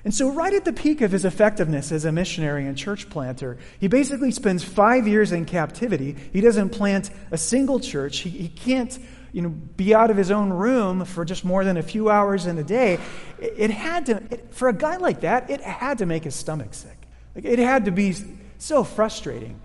And 0.05 0.13
so, 0.13 0.29
right 0.29 0.53
at 0.53 0.67
the 0.67 0.73
peak 0.75 1.01
of 1.01 1.13
his 1.13 1.25
effectiveness 1.25 1.93
as 1.93 2.05
a 2.05 2.13
missionary 2.13 2.67
and 2.67 2.77
church 2.77 3.09
planter, 3.09 3.57
he 3.79 3.89
basically 3.89 4.33
spends 4.33 4.63
five 4.63 5.09
years 5.09 5.33
in 5.33 5.47
captivity. 5.47 6.15
He 6.35 6.43
doesn't 6.43 6.73
plant 6.73 7.09
a 7.31 7.39
single 7.39 7.81
church. 7.81 8.19
He, 8.19 8.29
he 8.29 8.49
can't 8.49 8.99
you 9.33 9.41
know, 9.41 9.49
be 9.49 9.95
out 9.95 10.11
of 10.11 10.19
his 10.19 10.31
own 10.31 10.51
room 10.51 11.07
for 11.07 11.25
just 11.25 11.43
more 11.43 11.65
than 11.65 11.79
a 11.79 11.83
few 11.83 12.11
hours 12.11 12.45
in 12.45 12.59
a 12.59 12.63
day. 12.63 12.99
It, 13.39 13.55
it 13.57 13.71
had 13.71 14.05
to, 14.07 14.17
it, 14.31 14.49
for 14.51 14.69
a 14.69 14.75
guy 14.75 14.99
like 14.99 15.21
that, 15.21 15.49
it 15.49 15.63
had 15.63 15.97
to 15.99 16.05
make 16.05 16.25
his 16.25 16.35
stomach 16.35 16.75
sick. 16.75 16.99
Like, 17.35 17.47
it 17.47 17.59
had 17.59 17.87
to 17.87 17.91
be 17.91 18.15
so 18.59 18.85
frustrating. 18.85 19.59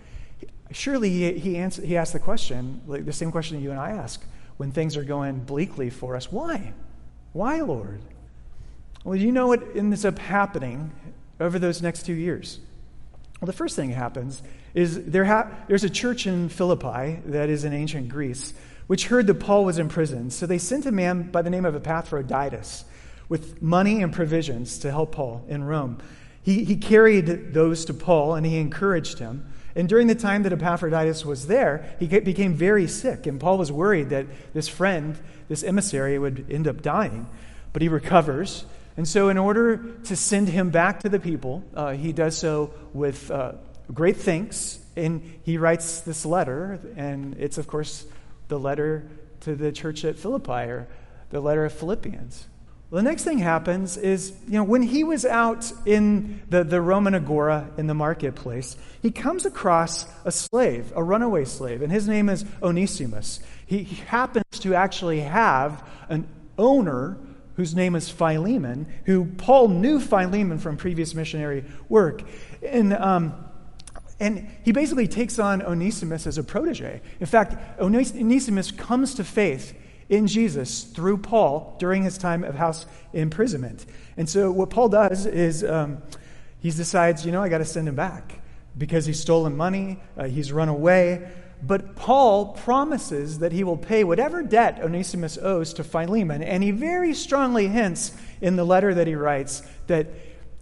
Surely 0.71 1.09
he, 1.09 1.33
he, 1.33 1.57
answer, 1.57 1.81
he 1.81 1.97
asked 1.97 2.13
the 2.13 2.19
question, 2.19 2.79
like 2.87 3.03
the 3.03 3.11
same 3.11 3.29
question 3.29 3.61
you 3.61 3.71
and 3.71 3.79
I 3.81 3.89
ask 3.89 4.25
when 4.57 4.71
things 4.71 4.97
are 4.97 5.03
going 5.03 5.39
bleakly 5.39 5.89
for 5.89 6.15
us. 6.15 6.31
Why? 6.31 6.73
Why, 7.33 7.61
Lord? 7.61 8.01
Well, 9.03 9.15
you 9.15 9.31
know 9.31 9.47
what 9.47 9.75
ends 9.75 10.05
up 10.05 10.17
happening 10.17 10.91
over 11.39 11.59
those 11.59 11.81
next 11.81 12.05
two 12.05 12.13
years? 12.13 12.59
Well, 13.39 13.47
the 13.47 13.53
first 13.53 13.75
thing 13.75 13.89
that 13.89 13.95
happens 13.95 14.41
is 14.73 15.05
there 15.05 15.25
ha- 15.25 15.51
there's 15.67 15.83
a 15.83 15.89
church 15.89 16.25
in 16.25 16.49
Philippi 16.49 17.21
that 17.25 17.49
is 17.49 17.65
in 17.65 17.73
ancient 17.73 18.09
Greece 18.09 18.53
which 18.87 19.07
heard 19.07 19.27
that 19.27 19.35
Paul 19.35 19.65
was 19.65 19.79
in 19.79 19.89
prison. 19.89 20.29
So 20.29 20.45
they 20.45 20.57
sent 20.57 20.85
a 20.85 20.91
man 20.91 21.23
by 21.31 21.41
the 21.41 21.49
name 21.49 21.65
of 21.65 21.75
Epaphroditus 21.75 22.85
with 23.27 23.61
money 23.61 24.03
and 24.03 24.13
provisions 24.13 24.79
to 24.79 24.91
help 24.91 25.13
Paul 25.13 25.43
in 25.47 25.63
Rome. 25.63 25.97
He, 26.43 26.63
he 26.63 26.75
carried 26.75 27.53
those 27.53 27.85
to 27.85 27.93
Paul 27.93 28.35
and 28.35 28.45
he 28.45 28.57
encouraged 28.57 29.17
him. 29.17 29.51
And 29.75 29.89
during 29.89 30.07
the 30.07 30.15
time 30.15 30.43
that 30.43 30.53
Epaphroditus 30.53 31.25
was 31.25 31.47
there, 31.47 31.95
he 31.99 32.07
became 32.07 32.53
very 32.53 32.87
sick. 32.87 33.27
And 33.27 33.39
Paul 33.39 33.57
was 33.57 33.71
worried 33.71 34.09
that 34.09 34.25
this 34.53 34.69
friend, 34.69 35.19
this 35.49 35.63
emissary, 35.63 36.17
would 36.17 36.45
end 36.49 36.67
up 36.67 36.81
dying. 36.81 37.27
But 37.73 37.81
he 37.81 37.89
recovers. 37.89 38.65
And 38.95 39.05
so, 39.05 39.27
in 39.27 39.37
order 39.37 39.77
to 40.05 40.15
send 40.15 40.47
him 40.47 40.69
back 40.69 41.01
to 41.01 41.09
the 41.09 41.19
people, 41.19 41.61
uh, 41.73 41.91
he 41.91 42.13
does 42.13 42.37
so 42.37 42.73
with 42.93 43.29
uh, 43.29 43.53
great 43.93 44.15
thanks. 44.15 44.79
And 44.95 45.39
he 45.43 45.57
writes 45.57 45.99
this 46.01 46.25
letter. 46.25 46.79
And 46.95 47.35
it's, 47.37 47.57
of 47.57 47.67
course, 47.67 48.05
the 48.47 48.57
letter 48.57 49.09
to 49.41 49.55
the 49.55 49.73
church 49.73 50.05
at 50.05 50.15
Philippi 50.15 50.51
or 50.51 50.87
the 51.31 51.41
letter 51.41 51.65
of 51.65 51.73
Philippians. 51.73 52.47
Well, 52.89 53.01
the 53.01 53.09
next 53.09 53.23
thing 53.23 53.39
happens 53.39 53.97
is, 53.97 54.33
you 54.47 54.53
know, 54.53 54.63
when 54.63 54.83
he 54.83 55.03
was 55.03 55.25
out 55.25 55.71
in 55.85 56.41
the, 56.49 56.63
the 56.63 56.79
Roman 56.79 57.15
agora 57.15 57.67
in 57.77 57.87
the 57.87 57.95
marketplace, 57.95 58.77
he 59.01 59.09
comes 59.09 59.45
across 59.45 60.05
a 60.23 60.31
slave, 60.31 60.93
a 60.95 61.03
runaway 61.03 61.45
slave, 61.45 61.81
and 61.81 61.91
his 61.91 62.07
name 62.07 62.29
is 62.29 62.45
Onesimus. 62.61 63.39
He, 63.65 63.83
happens 63.83 64.45
to 64.59 64.75
actually 64.75 65.21
have 65.21 65.83
an 66.09 66.27
owner 66.59 67.17
whose 67.55 67.73
name 67.73 67.95
is 67.95 68.09
Philemon, 68.09 68.85
who 69.05 69.25
Paul 69.25 69.69
knew 69.69 69.99
Philemon 69.99 70.59
from 70.59 70.77
previous 70.77 71.15
missionary 71.15 71.65
work. 71.89 72.21
And, 72.61 72.93
um, 72.93 73.33
and 74.19 74.47
he 74.63 74.71
basically 74.71 75.07
takes 75.07 75.39
on 75.39 75.63
Onesimus 75.63 76.27
as 76.27 76.37
a 76.37 76.43
protege. 76.43 77.01
In 77.19 77.25
fact, 77.25 77.55
Onesimus 77.79 78.69
comes 78.71 79.15
to 79.15 79.23
faith 79.23 79.73
in 80.09 80.27
Jesus 80.27 80.83
through 80.83 81.17
Paul 81.17 81.75
during 81.79 82.03
his 82.03 82.17
time 82.17 82.43
of 82.43 82.55
house 82.55 82.85
imprisonment. 83.13 83.85
And 84.17 84.29
so 84.29 84.51
what 84.51 84.69
Paul 84.69 84.89
does 84.89 85.25
is 85.25 85.63
um, 85.63 86.01
he 86.59 86.71
decides, 86.71 87.25
you 87.25 87.31
know, 87.31 87.41
I 87.41 87.49
got 87.49 87.59
to 87.59 87.65
send 87.65 87.87
him 87.87 87.95
back 87.95 88.39
because 88.77 89.05
he's 89.05 89.19
stolen 89.19 89.55
money, 89.55 89.99
uh, 90.17 90.25
he's 90.25 90.51
run 90.51 90.69
away. 90.69 91.27
But 91.63 91.95
Paul 91.95 92.49
promises 92.53 93.39
that 93.39 93.51
he 93.51 93.63
will 93.63 93.77
pay 93.77 94.03
whatever 94.03 94.43
debt 94.43 94.79
Onesimus 94.81 95.37
owes 95.37 95.73
to 95.75 95.83
Philemon, 95.83 96.43
and 96.43 96.61
he 96.61 96.71
very 96.71 97.13
strongly 97.13 97.67
hints 97.67 98.11
in 98.41 98.55
the 98.55 98.65
letter 98.65 98.93
that 98.93 99.07
he 99.07 99.15
writes 99.15 99.63
that 99.87 100.07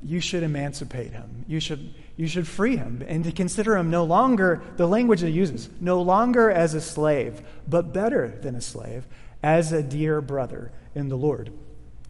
you 0.01 0.19
should 0.19 0.43
emancipate 0.43 1.11
him. 1.11 1.45
You 1.47 1.59
should, 1.59 1.93
you 2.15 2.27
should 2.27 2.47
free 2.47 2.77
him 2.77 3.03
and 3.07 3.23
to 3.23 3.31
consider 3.31 3.75
him 3.75 3.89
no 3.89 4.03
longer, 4.03 4.61
the 4.77 4.87
language 4.87 5.21
he 5.21 5.29
uses, 5.29 5.69
no 5.79 6.01
longer 6.01 6.51
as 6.51 6.73
a 6.73 6.81
slave, 6.81 7.41
but 7.67 7.93
better 7.93 8.37
than 8.41 8.55
a 8.55 8.61
slave, 8.61 9.05
as 9.43 9.73
a 9.73 9.83
dear 9.83 10.21
brother 10.21 10.71
in 10.95 11.09
the 11.09 11.17
Lord. 11.17 11.51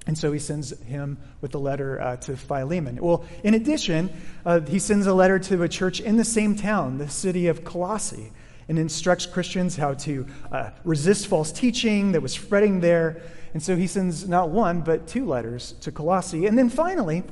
And 0.05 0.17
so 0.17 0.31
he 0.31 0.39
sends 0.39 0.77
him 0.81 1.17
with 1.41 1.55
a 1.55 1.57
letter 1.57 1.99
uh, 1.99 2.17
to 2.17 2.35
Philemon. 2.35 2.99
Well, 3.01 3.25
in 3.43 3.53
addition, 3.53 4.09
uh, 4.45 4.59
he 4.59 4.79
sends 4.79 5.07
a 5.07 5.13
letter 5.13 5.39
to 5.39 5.63
a 5.63 5.69
church 5.69 5.99
in 6.01 6.17
the 6.17 6.25
same 6.25 6.55
town, 6.55 6.97
the 6.97 7.09
city 7.09 7.47
of 7.47 7.63
Colossae, 7.63 8.31
and 8.67 8.77
instructs 8.77 9.25
Christians 9.25 9.77
how 9.77 9.93
to 9.95 10.27
uh, 10.51 10.69
resist 10.83 11.27
false 11.27 11.51
teaching 11.51 12.11
that 12.11 12.21
was 12.21 12.33
spreading 12.33 12.81
there. 12.81 13.21
And 13.53 13.63
so 13.63 13.75
he 13.75 13.87
sends 13.87 14.27
not 14.27 14.49
one, 14.49 14.81
but 14.81 15.07
two 15.07 15.25
letters 15.25 15.73
to 15.81 15.91
Colossae. 15.91 16.47
And 16.47 16.57
then 16.57 16.69
finally, 16.69 17.23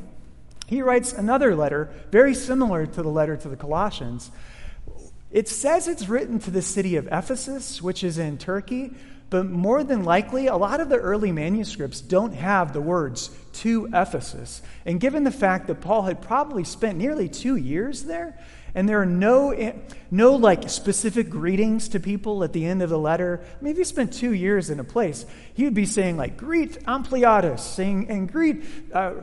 he 0.68 0.82
writes 0.82 1.12
another 1.12 1.56
letter, 1.56 1.90
very 2.12 2.34
similar 2.34 2.86
to 2.86 3.04
the 3.04 3.10
letter 3.10 3.36
to 3.36 3.50
the 3.50 3.58
Colossians. 3.58 4.32
It 5.30 5.50
says 5.50 5.88
it's 5.88 6.08
written 6.08 6.40
to 6.40 6.52
the 6.52 6.62
city 6.62 6.96
of 6.96 7.08
Ephesus, 7.08 7.82
which 7.82 8.04
is 8.04 8.18
in 8.18 8.38
Turkey, 8.38 8.94
but 9.32 9.46
more 9.46 9.82
than 9.86 10.04
likely, 10.04 10.48
a 10.48 10.58
lot 10.58 10.82
of 10.82 10.90
the 10.90 10.98
early 10.98 11.32
manuscripts 11.32 12.02
don't 12.02 12.34
have 12.34 12.74
the 12.74 12.82
words 12.82 13.30
to 13.54 13.88
Ephesus. 13.94 14.62
And 14.86 15.00
given 15.00 15.24
the 15.24 15.32
fact 15.32 15.68
that 15.68 15.80
Paul 15.80 16.02
had 16.02 16.22
probably 16.22 16.66
spent 16.66 16.98
nearly 16.98 17.30
two 17.30 17.56
years 17.56 18.04
there, 18.04 18.38
and 18.76 18.90
there 18.90 19.02
are 19.02 19.06
no, 19.06 19.74
no 20.12 20.36
like 20.36 20.70
specific 20.70 21.30
greetings 21.30 21.88
to 21.90 22.00
people 22.02 22.44
at 22.44 22.52
the 22.52 22.66
end 22.66 22.82
of 22.82 22.90
the 22.90 23.00
letter. 23.00 23.42
I 23.42 23.64
mean, 23.64 23.72
if 23.72 23.78
he 23.78 23.86
spent 23.86 24.12
two 24.12 24.34
years 24.34 24.70
in 24.70 24.82
a 24.82 24.84
place, 24.84 25.26
he 25.54 25.64
would 25.64 25.74
be 25.74 25.86
saying 25.86 26.18
like, 26.18 26.36
greet 26.36 26.84
Ampliatus, 26.86 27.62
saying, 27.62 28.10
and 28.10 28.30
greet 28.30 28.66
uh, 28.94 29.14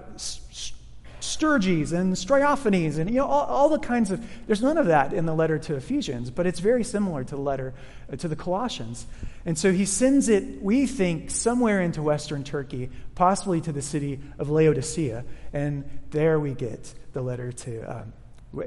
Sturges 1.28 1.92
and 1.92 2.14
Stryophanes 2.14 2.99
and 2.99 3.11
you 3.11 3.16
know 3.16 3.26
all, 3.26 3.44
all, 3.44 3.68
the 3.68 3.78
kinds 3.78 4.11
of 4.11 4.25
there's 4.47 4.62
none 4.62 4.78
of 4.78 4.87
that 4.87 5.12
in 5.12 5.26
the 5.26 5.35
letter 5.35 5.58
to 5.58 5.76
Ephesians, 5.76 6.30
but 6.30 6.47
it's 6.47 6.61
very 6.61 6.82
similar 6.82 7.23
to 7.25 7.35
the 7.35 7.40
letter 7.40 7.75
uh, 8.12 8.16
to 8.16 8.28
the 8.28 8.37
Colossians. 8.37 9.06
And 9.44 9.58
so 9.58 9.73
he 9.73 9.85
sends 9.85 10.28
it, 10.28 10.62
we 10.62 10.87
think, 10.87 11.30
somewhere 11.30 11.80
into 11.80 12.02
western 12.02 12.44
Turkey, 12.44 12.90
possibly 13.14 13.61
to 13.61 13.73
the 13.73 13.82
city 13.82 14.20
of 14.38 14.50
Laodicea, 14.50 15.25
and 15.52 15.88
there 16.11 16.40
we 16.40 16.54
get 16.54 16.92
the 17.12 17.23
letter 17.23 17.52
to, 17.52 17.82
um, 17.82 18.12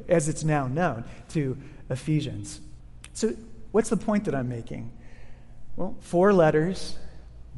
as 0.07 0.29
it's 0.29 0.43
now 0.43 0.67
known, 0.67 1.03
to 1.29 1.57
Ephesians. 1.89 2.61
So 3.13 3.35
what's 3.71 3.89
the 3.89 3.97
point 3.97 4.25
that 4.25 4.35
I'm 4.35 4.49
making? 4.49 4.91
Well, 5.75 5.95
four 5.99 6.33
letters, 6.33 6.97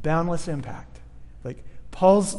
boundless 0.02 0.48
impact. 0.48 1.00
Like 1.44 1.64
Paul's 1.92 2.36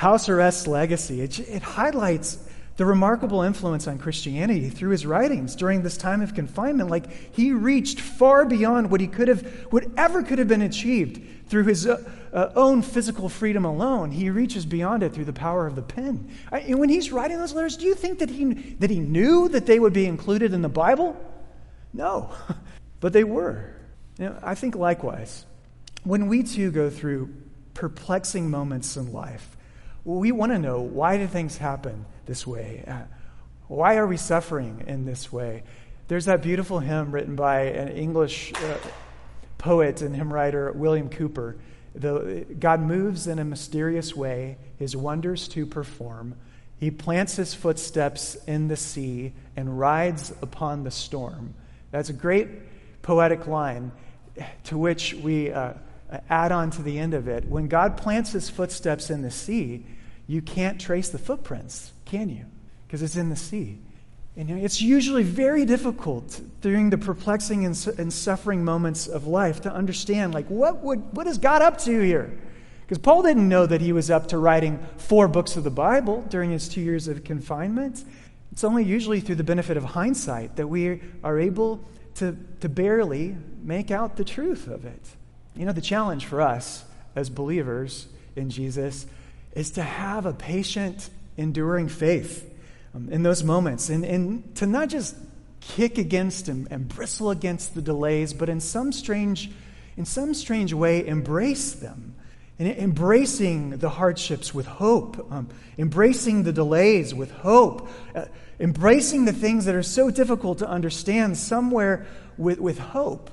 house 0.00 0.30
arrest 0.30 0.66
legacy. 0.66 1.20
It, 1.20 1.38
it 1.40 1.60
highlights 1.60 2.38
the 2.78 2.86
remarkable 2.86 3.42
influence 3.42 3.86
on 3.86 3.98
Christianity 3.98 4.70
through 4.70 4.92
his 4.92 5.04
writings 5.04 5.54
during 5.54 5.82
this 5.82 5.98
time 5.98 6.22
of 6.22 6.34
confinement. 6.34 6.88
Like 6.88 7.36
he 7.36 7.52
reached 7.52 8.00
far 8.00 8.46
beyond 8.46 8.90
what 8.90 9.02
he 9.02 9.06
could 9.06 9.28
have, 9.28 9.42
whatever 9.68 10.22
could 10.22 10.38
have 10.38 10.48
been 10.48 10.62
achieved 10.62 11.48
through 11.50 11.64
his 11.64 11.86
uh, 11.86 12.02
uh, 12.32 12.50
own 12.56 12.80
physical 12.80 13.28
freedom 13.28 13.66
alone. 13.66 14.10
He 14.10 14.30
reaches 14.30 14.64
beyond 14.64 15.02
it 15.02 15.12
through 15.12 15.26
the 15.26 15.34
power 15.34 15.66
of 15.66 15.76
the 15.76 15.82
pen. 15.82 16.34
I, 16.50 16.60
and 16.60 16.78
when 16.78 16.88
he's 16.88 17.12
writing 17.12 17.36
those 17.36 17.52
letters, 17.52 17.76
do 17.76 17.84
you 17.84 17.94
think 17.94 18.20
that 18.20 18.30
he 18.30 18.54
that 18.78 18.88
he 18.88 19.00
knew 19.00 19.50
that 19.50 19.66
they 19.66 19.78
would 19.78 19.92
be 19.92 20.06
included 20.06 20.54
in 20.54 20.62
the 20.62 20.70
Bible? 20.70 21.14
No, 21.92 22.30
but 23.00 23.12
they 23.12 23.24
were. 23.24 23.74
You 24.18 24.30
know, 24.30 24.38
I 24.42 24.54
think 24.54 24.76
likewise, 24.76 25.44
when 26.04 26.26
we 26.26 26.42
too 26.42 26.70
go 26.70 26.88
through 26.88 27.28
perplexing 27.74 28.48
moments 28.48 28.96
in 28.96 29.12
life 29.12 29.58
we 30.04 30.32
want 30.32 30.52
to 30.52 30.58
know 30.58 30.80
why 30.80 31.16
do 31.18 31.26
things 31.26 31.58
happen 31.58 32.04
this 32.26 32.46
way? 32.46 32.84
Uh, 32.86 33.02
why 33.68 33.96
are 33.96 34.06
we 34.06 34.16
suffering 34.16 34.84
in 34.86 35.04
this 35.04 35.32
way? 35.32 35.62
There's 36.08 36.24
that 36.24 36.42
beautiful 36.42 36.80
hymn 36.80 37.12
written 37.12 37.36
by 37.36 37.62
an 37.62 37.88
English 37.88 38.52
uh, 38.54 38.78
poet 39.58 40.02
and 40.02 40.16
hymn 40.16 40.32
writer, 40.32 40.72
William 40.72 41.08
Cowper. 41.08 41.56
The, 41.94 42.46
God 42.58 42.80
moves 42.80 43.26
in 43.26 43.38
a 43.38 43.44
mysterious 43.44 44.16
way, 44.16 44.56
his 44.78 44.96
wonders 44.96 45.48
to 45.48 45.66
perform. 45.66 46.34
He 46.78 46.90
plants 46.90 47.36
his 47.36 47.52
footsteps 47.52 48.36
in 48.46 48.68
the 48.68 48.76
sea 48.76 49.34
and 49.56 49.78
rides 49.78 50.32
upon 50.40 50.82
the 50.82 50.90
storm. 50.90 51.54
That's 51.90 52.08
a 52.08 52.14
great 52.14 52.48
poetic 53.02 53.46
line 53.46 53.92
to 54.64 54.78
which 54.78 55.14
we. 55.14 55.52
Uh, 55.52 55.74
add 56.28 56.52
on 56.52 56.70
to 56.72 56.82
the 56.82 56.98
end 56.98 57.14
of 57.14 57.28
it. 57.28 57.44
When 57.46 57.68
God 57.68 57.96
plants 57.96 58.32
his 58.32 58.50
footsteps 58.50 59.10
in 59.10 59.22
the 59.22 59.30
sea, 59.30 59.84
you 60.26 60.42
can't 60.42 60.80
trace 60.80 61.08
the 61.08 61.18
footprints, 61.18 61.92
can 62.04 62.28
you? 62.28 62.44
Because 62.86 63.02
it's 63.02 63.16
in 63.16 63.30
the 63.30 63.36
sea. 63.36 63.78
And 64.36 64.50
it's 64.50 64.80
usually 64.80 65.22
very 65.22 65.64
difficult 65.64 66.40
during 66.60 66.90
the 66.90 66.98
perplexing 66.98 67.64
and, 67.64 67.94
and 67.98 68.12
suffering 68.12 68.64
moments 68.64 69.06
of 69.08 69.26
life 69.26 69.60
to 69.62 69.72
understand, 69.72 70.32
like, 70.32 70.46
what, 70.48 70.78
would, 70.78 71.16
what 71.16 71.26
is 71.26 71.38
God 71.38 71.62
up 71.62 71.78
to 71.78 72.00
here? 72.00 72.38
Because 72.82 72.98
Paul 72.98 73.22
didn't 73.22 73.48
know 73.48 73.66
that 73.66 73.80
he 73.80 73.92
was 73.92 74.10
up 74.10 74.28
to 74.28 74.38
writing 74.38 74.84
four 74.96 75.28
books 75.28 75.56
of 75.56 75.64
the 75.64 75.70
Bible 75.70 76.24
during 76.28 76.50
his 76.50 76.68
two 76.68 76.80
years 76.80 77.06
of 77.06 77.22
confinement. 77.22 78.04
It's 78.52 78.64
only 78.64 78.84
usually 78.84 79.20
through 79.20 79.36
the 79.36 79.44
benefit 79.44 79.76
of 79.76 79.84
hindsight 79.84 80.56
that 80.56 80.66
we 80.66 81.00
are 81.22 81.38
able 81.38 81.84
to, 82.16 82.36
to 82.60 82.68
barely 82.68 83.36
make 83.62 83.90
out 83.90 84.16
the 84.16 84.24
truth 84.24 84.66
of 84.66 84.84
it. 84.84 85.02
You 85.56 85.66
know, 85.66 85.72
the 85.72 85.80
challenge 85.80 86.26
for 86.26 86.40
us 86.40 86.84
as 87.14 87.28
believers 87.28 88.06
in 88.36 88.50
Jesus 88.50 89.06
is 89.54 89.72
to 89.72 89.82
have 89.82 90.26
a 90.26 90.32
patient, 90.32 91.10
enduring 91.36 91.88
faith 91.88 92.48
um, 92.94 93.08
in 93.10 93.22
those 93.22 93.42
moments 93.42 93.88
and, 93.88 94.04
and 94.04 94.54
to 94.56 94.66
not 94.66 94.88
just 94.88 95.16
kick 95.60 95.98
against 95.98 96.48
and, 96.48 96.68
and 96.70 96.88
bristle 96.88 97.30
against 97.30 97.74
the 97.74 97.82
delays, 97.82 98.32
but 98.32 98.48
in 98.48 98.60
some 98.60 98.92
strange, 98.92 99.50
in 99.96 100.04
some 100.04 100.34
strange 100.34 100.72
way, 100.72 101.06
embrace 101.06 101.72
them. 101.72 102.14
And 102.58 102.68
embracing 102.68 103.78
the 103.78 103.88
hardships 103.88 104.52
with 104.52 104.66
hope, 104.66 105.32
um, 105.32 105.48
embracing 105.78 106.42
the 106.42 106.52
delays 106.52 107.14
with 107.14 107.30
hope, 107.30 107.88
uh, 108.14 108.26
embracing 108.58 109.24
the 109.24 109.32
things 109.32 109.64
that 109.64 109.74
are 109.74 109.82
so 109.82 110.10
difficult 110.10 110.58
to 110.58 110.68
understand 110.68 111.38
somewhere 111.38 112.06
with, 112.36 112.60
with 112.60 112.78
hope. 112.78 113.30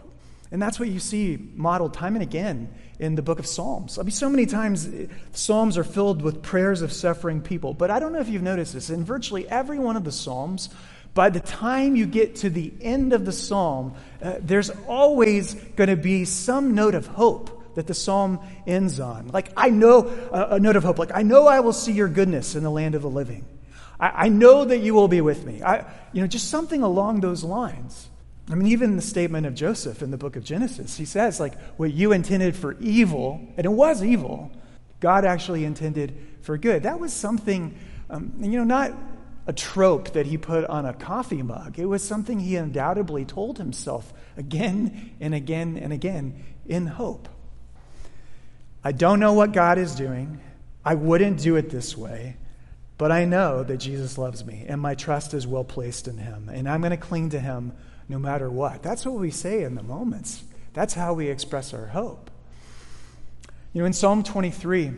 And 0.51 0.62
that's 0.62 0.80
what 0.80 0.89
you 0.89 1.00
see 1.00 1.38
modeled 1.56 1.94
time 1.94 2.16
and 2.16 2.24
again 2.24 2.74
in 3.00 3.16
the 3.16 3.22
book 3.22 3.39
of 3.39 3.46
Psalms. 3.46 4.00
I 4.00 4.04
mean, 4.04 4.12
so 4.12 4.30
many 4.30 4.46
times 4.46 4.89
Psalms 5.34 5.77
are 5.77 5.84
filled 5.84 6.22
with 6.22 6.42
prayers 6.42 6.82
of 6.82 6.94
suffering 6.94 7.42
people. 7.42 7.74
But 7.74 7.92
I 7.92 8.00
don't 8.00 8.13
know 8.13 8.20
if 8.20 8.30
you've 8.30 8.42
noticed 8.42 8.74
this. 8.74 8.89
In 8.89 9.04
virtually 9.04 9.48
every 9.48 9.77
one 9.77 9.98
of 9.98 10.04
the 10.04 10.12
Psalms, 10.12 10.70
by 11.18 11.32
the 11.32 11.39
time 11.39 11.96
you 11.96 12.06
get 12.06 12.36
to 12.38 12.50
the 12.51 12.72
end 12.80 13.12
of 13.12 13.25
the 13.25 13.32
psalm, 13.32 13.96
uh, 14.22 14.36
there's 14.39 14.70
always 14.88 15.56
going 15.56 15.89
to 15.89 15.96
be 15.96 16.25
some 16.25 16.75
note 16.75 16.94
of 16.94 17.08
hope 17.08 17.74
that 17.74 17.88
the 17.88 17.96
psalm 17.96 18.39
ends 18.68 19.00
on. 19.00 19.30
Like, 19.30 19.51
I 19.58 19.72
know, 19.72 20.01
uh, 20.32 20.50
a 20.51 20.60
note 20.60 20.75
of 20.75 20.84
hope, 20.84 21.00
like, 21.00 21.10
I 21.16 21.24
know 21.24 21.48
I 21.48 21.62
will 21.62 21.74
see 21.74 21.92
your 21.92 22.08
goodness 22.08 22.56
in 22.56 22.62
the 22.62 22.70
land 22.70 22.94
of 22.94 23.01
the 23.01 23.10
living. 23.10 23.46
I, 24.00 24.25
I 24.25 24.30
know 24.30 24.66
that 24.66 24.77
you 24.77 24.94
will 24.94 25.08
be 25.08 25.22
with 25.22 25.44
me. 25.44 25.63
I, 25.63 25.92
you 26.13 26.22
know, 26.22 26.27
just 26.27 26.51
something 26.51 26.84
along 26.84 27.22
those 27.22 27.44
lines. 27.44 28.10
I 28.50 28.56
mean, 28.56 28.68
even 28.68 28.96
the 28.96 29.01
statement 29.01 29.46
of 29.46 29.56
Joseph 29.56 30.01
in 30.01 30.12
the 30.12 30.18
book 30.18 30.36
of 30.36 30.44
Genesis, 30.44 30.96
he 30.98 31.06
says, 31.06 31.39
like, 31.39 31.60
what 31.77 31.94
you 31.94 32.13
intended 32.13 32.56
for 32.56 32.77
evil, 32.80 33.42
and 33.58 33.66
it 33.66 33.72
was 33.72 34.01
evil, 34.01 34.51
God 35.00 35.25
actually 35.25 35.66
intended 35.66 36.18
for 36.42 36.58
good. 36.58 36.84
That 36.84 37.00
was 37.00 37.12
something, 37.12 37.77
um, 38.10 38.34
you 38.39 38.58
know, 38.58 38.63
not 38.63 38.94
a 39.48 39.54
trope 39.54 40.13
that 40.13 40.25
he 40.25 40.38
put 40.38 40.66
on 40.66 40.86
a 40.86 40.94
coffee 40.94 41.42
mug. 41.42 41.77
It 41.77 41.86
was 41.86 42.04
something 42.04 42.39
he 42.39 42.56
undoubtedly 42.56 43.25
told 43.25 43.58
himself 43.58 44.13
again 44.38 45.12
and 45.20 45.34
again 45.34 45.77
and 45.77 45.92
again 45.92 46.44
in 46.66 46.88
hope. 46.88 47.27
I 48.84 48.94
don't 48.94 49.20
know 49.20 49.34
what 49.34 49.51
God 49.51 49.77
is 49.77 49.96
doing. 49.96 50.39
I 50.86 50.96
wouldn't 50.96 51.39
do 51.39 51.58
it 51.58 51.70
this 51.70 51.98
way. 51.98 52.38
But 52.98 53.12
I 53.12 53.25
know 53.25 53.63
that 53.63 53.77
Jesus 53.77 54.18
loves 54.18 54.44
me, 54.44 54.66
and 54.68 54.82
my 54.82 54.96
trust 54.96 55.34
is 55.34 55.46
well 55.46 55.63
placed 55.63 56.08
in 56.08 56.18
him. 56.18 56.50
And 56.51 56.68
I'm 56.68 56.82
going 56.82 56.92
to 56.92 56.98
cling 56.98 57.30
to 57.30 57.39
him 57.39 57.74
no 58.09 58.19
matter 58.19 58.49
what. 58.49 58.83
That's 58.83 59.05
what 59.05 59.15
we 59.15 59.31
say 59.31 59.63
in 59.63 59.75
the 59.75 59.83
moments. 59.83 60.43
That's 60.73 60.93
how 60.93 61.13
we 61.13 61.27
express 61.27 61.73
our 61.73 61.87
hope. 61.87 62.29
You 63.73 63.81
know, 63.81 63.85
in 63.85 63.93
Psalm 63.93 64.23
23, 64.23 64.91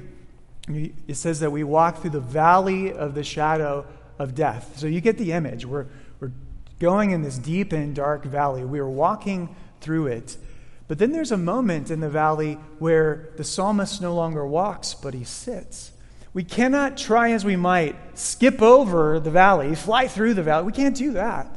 it 1.08 1.16
says 1.16 1.40
that 1.40 1.52
we 1.52 1.64
walk 1.64 2.02
through 2.02 2.12
the 2.12 2.20
valley 2.20 2.94
of 2.94 3.16
the 3.16 3.24
shadow 3.24 3.86
of 4.20 4.36
death. 4.36 4.78
So 4.78 4.88
you 4.88 5.02
get 5.02 5.18
the 5.18 5.32
image. 5.32 5.66
We're, 5.66 5.88
we're 6.20 6.32
going 6.80 7.12
in 7.12 7.24
this 7.24 7.38
deep 7.38 7.74
and 7.74 7.96
dark 7.96 8.26
valley. 8.26 8.64
We 8.64 8.80
are 8.80 8.90
walking 8.90 9.56
through 9.82 10.08
it. 10.08 10.38
But 10.88 10.98
then 10.98 11.12
there's 11.12 11.32
a 11.32 11.38
moment 11.38 11.92
in 11.92 12.00
the 12.00 12.10
valley 12.10 12.56
where 12.80 13.30
the 13.38 13.44
psalmist 13.44 14.02
no 14.02 14.14
longer 14.14 14.46
walks, 14.46 14.94
but 14.94 15.14
he 15.14 15.24
sits. 15.24 15.92
We 16.34 16.44
cannot 16.44 16.98
try 16.98 17.32
as 17.32 17.44
we 17.44 17.56
might 17.56 17.96
skip 18.18 18.62
over 18.62 19.20
the 19.20 19.32
valley, 19.32 19.76
fly 19.76 20.08
through 20.08 20.36
the 20.36 20.44
valley. 20.44 20.66
We 20.66 20.72
can't 20.72 20.96
do 20.96 21.14
that. 21.14 21.56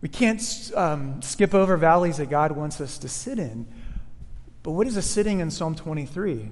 We 0.00 0.08
can't 0.08 0.72
um, 0.74 1.20
skip 1.22 1.54
over 1.54 1.76
valleys 1.76 2.16
that 2.16 2.30
God 2.30 2.52
wants 2.52 2.80
us 2.80 2.98
to 2.98 3.08
sit 3.08 3.38
in. 3.38 3.66
But 4.62 4.72
what 4.72 4.86
is 4.86 4.96
a 4.96 5.02
sitting 5.02 5.40
in 5.40 5.50
Psalm 5.50 5.74
23? 5.74 6.50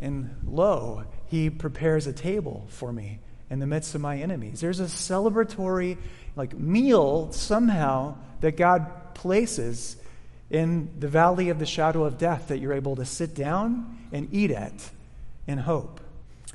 And 0.00 0.34
lo, 0.46 1.04
he 1.28 1.48
prepares 1.48 2.06
a 2.06 2.12
table 2.12 2.66
for 2.68 2.92
me 2.92 3.20
in 3.48 3.58
the 3.58 3.66
midst 3.66 3.94
of 3.94 4.00
my 4.00 4.18
enemies. 4.18 4.60
There's 4.60 4.80
a 4.80 4.84
celebratory 4.84 5.96
like 6.36 6.58
meal 6.58 7.32
somehow 7.32 8.16
that 8.40 8.56
God 8.56 9.14
places 9.14 9.96
in 10.50 10.90
the 10.98 11.08
valley 11.08 11.48
of 11.48 11.58
the 11.58 11.66
shadow 11.66 12.04
of 12.04 12.18
death 12.18 12.48
that 12.48 12.58
you're 12.58 12.72
able 12.72 12.96
to 12.96 13.04
sit 13.04 13.34
down 13.34 13.98
and 14.12 14.28
eat 14.32 14.50
at 14.50 14.90
in 15.46 15.58
hope. 15.58 16.00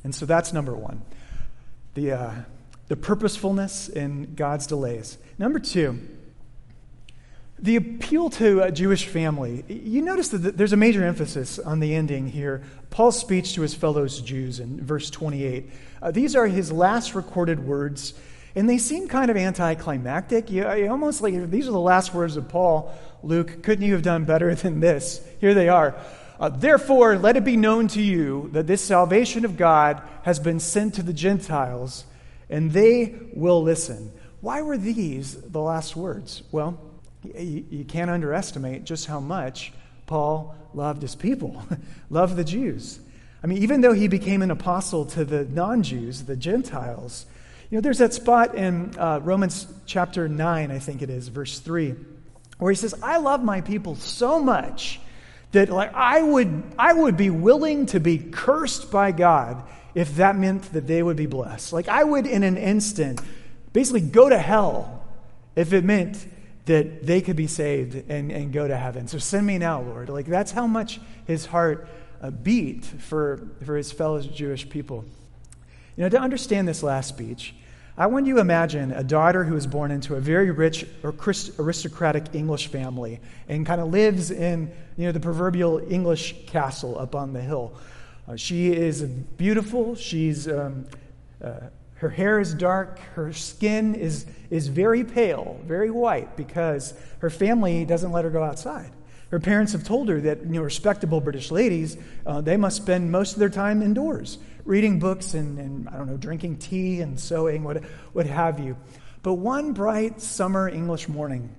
And 0.04 0.14
so 0.14 0.26
that's 0.26 0.54
number 0.54 0.76
one. 0.76 1.02
The 1.96 2.12
uh, 2.12 2.32
the 2.88 2.96
purposefulness 2.96 3.90
in 3.90 4.34
God's 4.36 4.68
delays. 4.68 5.18
Number 5.38 5.60
two, 5.60 6.00
the 7.60 7.76
appeal 7.76 8.30
to 8.32 8.62
a 8.62 8.72
Jewish 8.72 9.08
family. 9.08 9.66
You 9.68 10.02
notice 10.02 10.30
that 10.30 10.58
there's 10.58 10.74
a 10.74 10.78
major 10.78 11.04
emphasis 11.04 11.58
on 11.58 11.80
the 11.80 11.96
ending 11.96 12.28
here. 12.28 12.64
Paul's 12.90 13.20
speech 13.20 13.56
to 13.56 13.62
his 13.62 13.74
fellows 13.74 14.22
Jews 14.22 14.60
in 14.60 14.84
verse 14.84 15.10
28. 15.10 15.70
Uh, 16.02 16.12
these 16.12 16.36
are 16.36 16.46
his 16.46 16.72
last 16.72 17.16
recorded 17.16 17.66
words, 17.66 18.14
and 18.56 18.70
they 18.70 18.78
seem 18.78 19.08
kind 19.08 19.32
of 19.32 19.38
anticlimactic. 19.38 20.52
You, 20.52 20.72
you 20.74 20.90
almost 20.90 21.22
like 21.22 21.50
these 21.50 21.68
are 21.68 21.72
the 21.72 21.80
last 21.80 22.14
words 22.14 22.38
of 22.38 22.48
Paul. 22.48 22.96
Luke, 23.24 23.64
couldn't 23.64 23.86
you 23.86 23.94
have 23.94 24.04
done 24.04 24.26
better 24.26 24.54
than 24.54 24.80
this? 24.80 25.26
Here 25.42 25.56
they 25.56 25.68
are. 25.68 25.96
Uh, 26.40 26.50
Therefore, 26.50 27.18
let 27.18 27.36
it 27.36 27.44
be 27.44 27.58
known 27.58 27.88
to 27.90 28.02
you 28.02 28.50
that 28.54 28.68
this 28.68 28.84
salvation 28.84 29.44
of 29.44 29.58
God 29.58 30.02
has 30.22 30.40
been 30.40 30.60
sent 30.60 30.94
to 30.94 31.04
the 31.04 31.14
Gentiles 31.14 32.06
and 32.50 32.72
they 32.72 33.16
will 33.34 33.62
listen. 33.62 34.12
Why 34.42 34.62
were 34.62 34.78
these 34.78 35.36
the 35.36 35.60
last 35.62 35.96
words? 35.96 36.44
Well, 36.52 36.80
you, 37.24 37.66
you 37.70 37.86
can't 37.86 38.10
underestimate 38.10 38.84
just 38.84 39.08
how 39.08 39.20
much 39.20 39.74
Paul 40.06 40.56
loved 40.74 41.02
his 41.02 41.16
people, 41.16 41.64
loved 42.10 42.36
the 42.36 42.44
Jews. 42.44 43.00
I 43.44 43.48
mean, 43.48 43.60
even 43.60 43.82
though 43.82 43.94
he 43.94 44.08
became 44.08 44.42
an 44.42 44.52
apostle 44.52 45.06
to 45.08 45.26
the 45.26 45.46
non 45.46 45.84
Jews, 45.84 46.24
the 46.24 46.36
Gentiles, 46.36 47.26
you 47.70 47.78
know, 47.78 47.82
there's 47.82 47.98
that 47.98 48.14
spot 48.14 48.56
in 48.56 48.98
uh, 48.98 49.20
Romans 49.22 49.68
chapter 49.86 50.28
9, 50.28 50.72
I 50.72 50.80
think 50.80 51.02
it 51.02 51.10
is, 51.10 51.28
verse 51.28 51.60
3, 51.60 51.96
where 52.60 52.72
he 52.72 52.76
says, 52.76 52.96
I 53.04 53.18
love 53.18 53.44
my 53.44 53.62
people 53.62 53.96
so 53.96 54.40
much 54.40 55.02
that 55.52 55.70
like 55.70 55.94
I 55.94 56.22
would 56.22 56.64
I 56.78 56.94
would 56.94 57.18
be 57.18 57.30
willing 57.30 57.86
to 57.88 58.00
be 58.00 58.18
cursed 58.18 58.92
by 58.92 59.12
God 59.12 59.64
if 59.98 60.18
that 60.18 60.38
meant 60.38 60.62
that 60.74 60.86
they 60.86 61.02
would 61.02 61.18
be 61.18 61.26
blessed. 61.26 61.74
Like, 61.74 61.88
I 61.88 62.04
would, 62.04 62.28
in 62.28 62.44
an 62.44 62.56
instant, 62.56 63.20
basically 63.74 64.02
go 64.02 64.30
to 64.30 64.38
hell 64.38 65.04
if 65.56 65.74
it 65.74 65.84
meant 65.84 66.24
that 66.66 67.08
they 67.08 67.20
could 67.20 67.36
be 67.36 67.48
saved 67.48 68.08
and, 68.08 68.32
and 68.32 68.54
go 68.54 68.68
to 68.68 68.78
heaven. 68.78 69.08
So 69.08 69.18
send 69.18 69.48
me 69.48 69.58
now, 69.58 69.82
Lord. 69.82 70.10
Like, 70.10 70.28
that's 70.28 70.52
how 70.52 70.68
much 70.68 71.00
his 71.26 71.48
heart 71.48 71.90
uh, 72.22 72.30
beat 72.30 72.86
for, 72.86 73.50
for 73.66 73.76
his 73.76 73.92
fellow 73.92 74.22
Jewish 74.22 74.70
people. 74.70 75.04
You 75.96 76.04
know, 76.04 76.10
to 76.10 76.20
understand 76.20 76.68
this 76.68 76.84
last 76.84 77.10
speech, 77.10 77.56
I 77.98 78.06
want 78.06 78.28
you 78.28 78.36
to 78.36 78.42
imagine 78.42 78.92
a 78.92 79.04
daughter 79.04 79.46
who 79.46 79.56
is 79.56 79.66
born 79.66 79.90
into 79.90 80.14
a 80.14 80.20
very 80.20 80.52
rich 80.52 80.86
or 81.02 81.16
aristocratic 81.58 82.36
English 82.36 82.68
family 82.68 83.20
and 83.50 83.66
kind 83.66 83.82
of 83.82 83.88
lives 83.88 84.30
in 84.30 84.72
you 84.96 85.08
know, 85.08 85.12
the 85.12 85.20
proverbial 85.20 85.82
English 85.92 86.36
castle 86.46 87.00
up 87.00 87.16
on 87.16 87.34
the 87.34 87.42
hill. 87.42 87.74
Uh, 88.28 88.36
she 88.36 88.74
is 88.74 89.04
beautiful. 89.04 89.96
She's, 89.96 90.48
um, 90.48 90.86
uh, 91.42 91.62
her 91.96 92.10
hair 92.10 92.40
is 92.40 92.54
dark. 92.54 93.00
Her 93.16 93.32
skin 93.32 93.96
is, 93.96 94.26
is 94.50 94.68
very 94.68 95.04
pale, 95.04 95.60
very 95.66 95.90
white, 95.90 96.36
because 96.36 96.94
her 97.20 97.30
family 97.30 97.86
doesn't 97.86 98.12
let 98.12 98.26
her 98.26 98.30
go 98.30 98.44
outside. 98.44 98.92
Her 99.30 99.40
parents 99.40 99.72
have 99.72 99.84
told 99.84 100.10
her 100.10 100.20
that 100.22 100.42
you 100.42 100.54
know, 100.54 100.62
respectable 100.62 101.22
British 101.22 101.52
ladies, 101.52 101.98
uh, 102.26 102.42
they 102.42 102.58
must 102.58 102.78
spend 102.78 103.12
most 103.12 103.34
of 103.34 103.40
their 103.40 103.50
time 103.50 103.82
indoors, 103.82 104.40
reading 104.66 105.00
books 105.00 105.34
and, 105.34 105.58
and, 105.58 105.90
I 105.90 105.98
don't 105.98 106.08
know, 106.08 106.18
drinking 106.18 106.58
tea 106.58 107.02
and 107.02 107.20
sewing, 107.20 107.64
what, 107.64 107.84
what 108.14 108.26
have 108.26 108.60
you. 108.60 108.78
But 109.24 109.36
one 109.36 109.74
bright 109.74 110.22
summer 110.22 110.70
English 110.70 111.10
morning, 111.10 111.54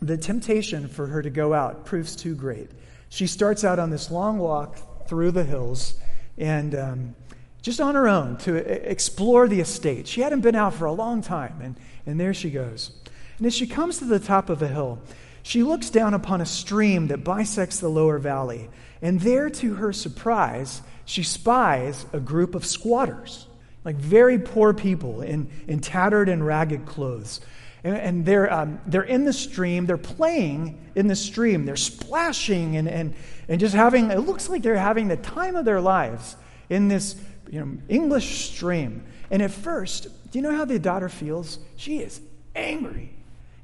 the 0.00 0.16
temptation 0.16 0.88
for 0.88 1.06
her 1.06 1.22
to 1.22 1.30
go 1.30 1.52
out 1.52 1.84
proves 1.84 2.16
too 2.16 2.34
great. 2.34 2.70
She 3.08 3.26
starts 3.26 3.64
out 3.64 3.78
on 3.78 3.90
this 3.90 4.10
long 4.10 4.38
walk 4.38 5.06
through 5.08 5.32
the 5.32 5.44
hills 5.44 5.98
and 6.40 6.74
um, 6.74 7.14
just 7.62 7.80
on 7.80 7.94
her 7.94 8.08
own 8.08 8.38
to 8.38 8.56
explore 8.56 9.46
the 9.46 9.60
estate. 9.60 10.08
She 10.08 10.22
hadn't 10.22 10.40
been 10.40 10.56
out 10.56 10.74
for 10.74 10.86
a 10.86 10.92
long 10.92 11.20
time, 11.22 11.60
and, 11.62 11.76
and 12.06 12.18
there 12.18 12.34
she 12.34 12.50
goes. 12.50 12.90
And 13.38 13.46
as 13.46 13.54
she 13.54 13.66
comes 13.66 13.98
to 13.98 14.06
the 14.06 14.18
top 14.18 14.48
of 14.48 14.62
a 14.62 14.68
hill, 14.68 14.98
she 15.42 15.62
looks 15.62 15.90
down 15.90 16.14
upon 16.14 16.40
a 16.40 16.46
stream 16.46 17.08
that 17.08 17.24
bisects 17.24 17.78
the 17.78 17.88
lower 17.88 18.18
valley. 18.18 18.70
And 19.02 19.20
there, 19.20 19.50
to 19.50 19.74
her 19.74 19.92
surprise, 19.92 20.82
she 21.04 21.22
spies 21.22 22.06
a 22.12 22.20
group 22.20 22.54
of 22.54 22.64
squatters, 22.64 23.46
like 23.84 23.96
very 23.96 24.38
poor 24.38 24.72
people 24.72 25.22
in, 25.22 25.50
in 25.68 25.80
tattered 25.80 26.28
and 26.28 26.44
ragged 26.44 26.86
clothes. 26.86 27.40
And, 27.84 27.96
and 27.96 28.26
they're, 28.26 28.52
um, 28.52 28.80
they're 28.86 29.02
in 29.02 29.24
the 29.24 29.32
stream, 29.32 29.86
they're 29.86 29.96
playing 29.96 30.78
in 30.94 31.06
the 31.06 31.16
stream, 31.16 31.64
they're 31.64 31.76
splashing 31.76 32.76
and, 32.76 32.88
and, 32.88 33.14
and 33.48 33.60
just 33.60 33.74
having, 33.74 34.10
it 34.10 34.20
looks 34.20 34.48
like 34.48 34.62
they're 34.62 34.76
having 34.76 35.08
the 35.08 35.16
time 35.16 35.56
of 35.56 35.64
their 35.64 35.80
lives 35.80 36.36
in 36.68 36.88
this 36.88 37.16
you 37.50 37.60
know, 37.60 37.78
English 37.88 38.50
stream. 38.50 39.04
And 39.30 39.42
at 39.42 39.50
first, 39.50 40.08
do 40.30 40.38
you 40.38 40.42
know 40.42 40.54
how 40.54 40.64
the 40.64 40.78
daughter 40.78 41.08
feels? 41.08 41.58
She 41.76 41.98
is 41.98 42.20
angry. 42.54 43.14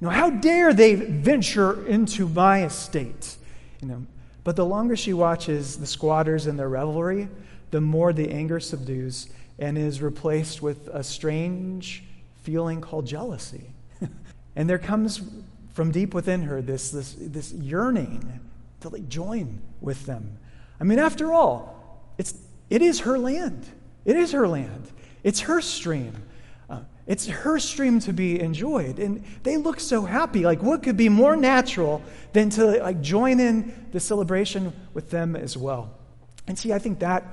You 0.00 0.06
know, 0.08 0.10
how 0.10 0.30
dare 0.30 0.74
they 0.74 0.94
venture 0.94 1.86
into 1.86 2.28
my 2.28 2.64
estate? 2.64 3.36
You 3.80 3.88
know, 3.88 4.06
but 4.44 4.56
the 4.56 4.64
longer 4.64 4.96
she 4.96 5.12
watches 5.12 5.76
the 5.76 5.86
squatters 5.86 6.46
and 6.46 6.58
their 6.58 6.68
revelry, 6.68 7.28
the 7.70 7.80
more 7.80 8.12
the 8.12 8.30
anger 8.30 8.60
subdues 8.60 9.28
and 9.58 9.78
is 9.78 10.02
replaced 10.02 10.62
with 10.62 10.88
a 10.88 11.02
strange 11.02 12.04
feeling 12.42 12.80
called 12.80 13.06
jealousy. 13.06 13.70
And 14.56 14.68
there 14.68 14.78
comes 14.78 15.20
from 15.74 15.90
deep 15.92 16.14
within 16.14 16.42
her 16.42 16.62
this, 16.62 16.90
this, 16.90 17.14
this 17.18 17.52
yearning 17.52 18.40
to 18.80 18.88
like 18.88 19.08
join 19.08 19.60
with 19.80 20.06
them. 20.06 20.38
I 20.80 20.84
mean, 20.84 20.98
after 20.98 21.32
all, 21.32 22.02
it's, 22.16 22.34
it 22.70 22.80
is 22.80 23.00
her 23.00 23.18
land. 23.18 23.66
It 24.06 24.16
is 24.16 24.32
her 24.32 24.48
land. 24.48 24.90
It's 25.22 25.40
her 25.40 25.60
stream. 25.60 26.14
Uh, 26.70 26.80
it's 27.06 27.26
her 27.26 27.58
stream 27.58 28.00
to 28.00 28.12
be 28.12 28.40
enjoyed. 28.40 28.98
And 28.98 29.22
they 29.42 29.58
look 29.58 29.78
so 29.78 30.02
happy. 30.02 30.44
Like, 30.44 30.62
what 30.62 30.82
could 30.82 30.96
be 30.96 31.10
more 31.10 31.36
natural 31.36 32.02
than 32.32 32.48
to 32.50 32.82
like 32.82 33.02
join 33.02 33.38
in 33.38 33.88
the 33.92 34.00
celebration 34.00 34.72
with 34.94 35.10
them 35.10 35.36
as 35.36 35.56
well? 35.56 35.92
And 36.46 36.58
see, 36.58 36.72
I 36.72 36.78
think 36.78 37.00
that, 37.00 37.24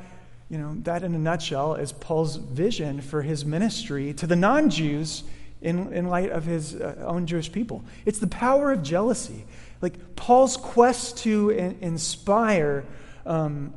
you 0.50 0.58
know, 0.58 0.76
that 0.84 1.04
in 1.04 1.16
a 1.16 1.20
nutshell 1.20 1.76
is 1.76 1.94
Paul's 1.94 2.36
vision 2.36 3.00
for 3.00 3.22
his 3.22 3.46
ministry 3.46 4.14
to 4.16 4.28
the 4.28 4.36
non 4.36 4.70
Jews 4.70 5.24
in, 5.64 5.92
in 5.94 6.08
light 6.08 6.30
of 6.30 6.46
his 6.46 6.76
uh, 6.76 7.04
own 7.06 7.26
Jewish 7.26 7.52
people. 7.52 7.84
It's 8.06 8.20
the 8.20 8.28
power 8.28 8.72
of 8.72 8.84
jealousy. 8.84 9.46
Like 9.82 10.16
Paul's 10.16 10.58
quest 10.58 11.18
to 11.20 11.50
in, 11.50 11.78
inspire 11.82 12.86
um, 13.26 13.74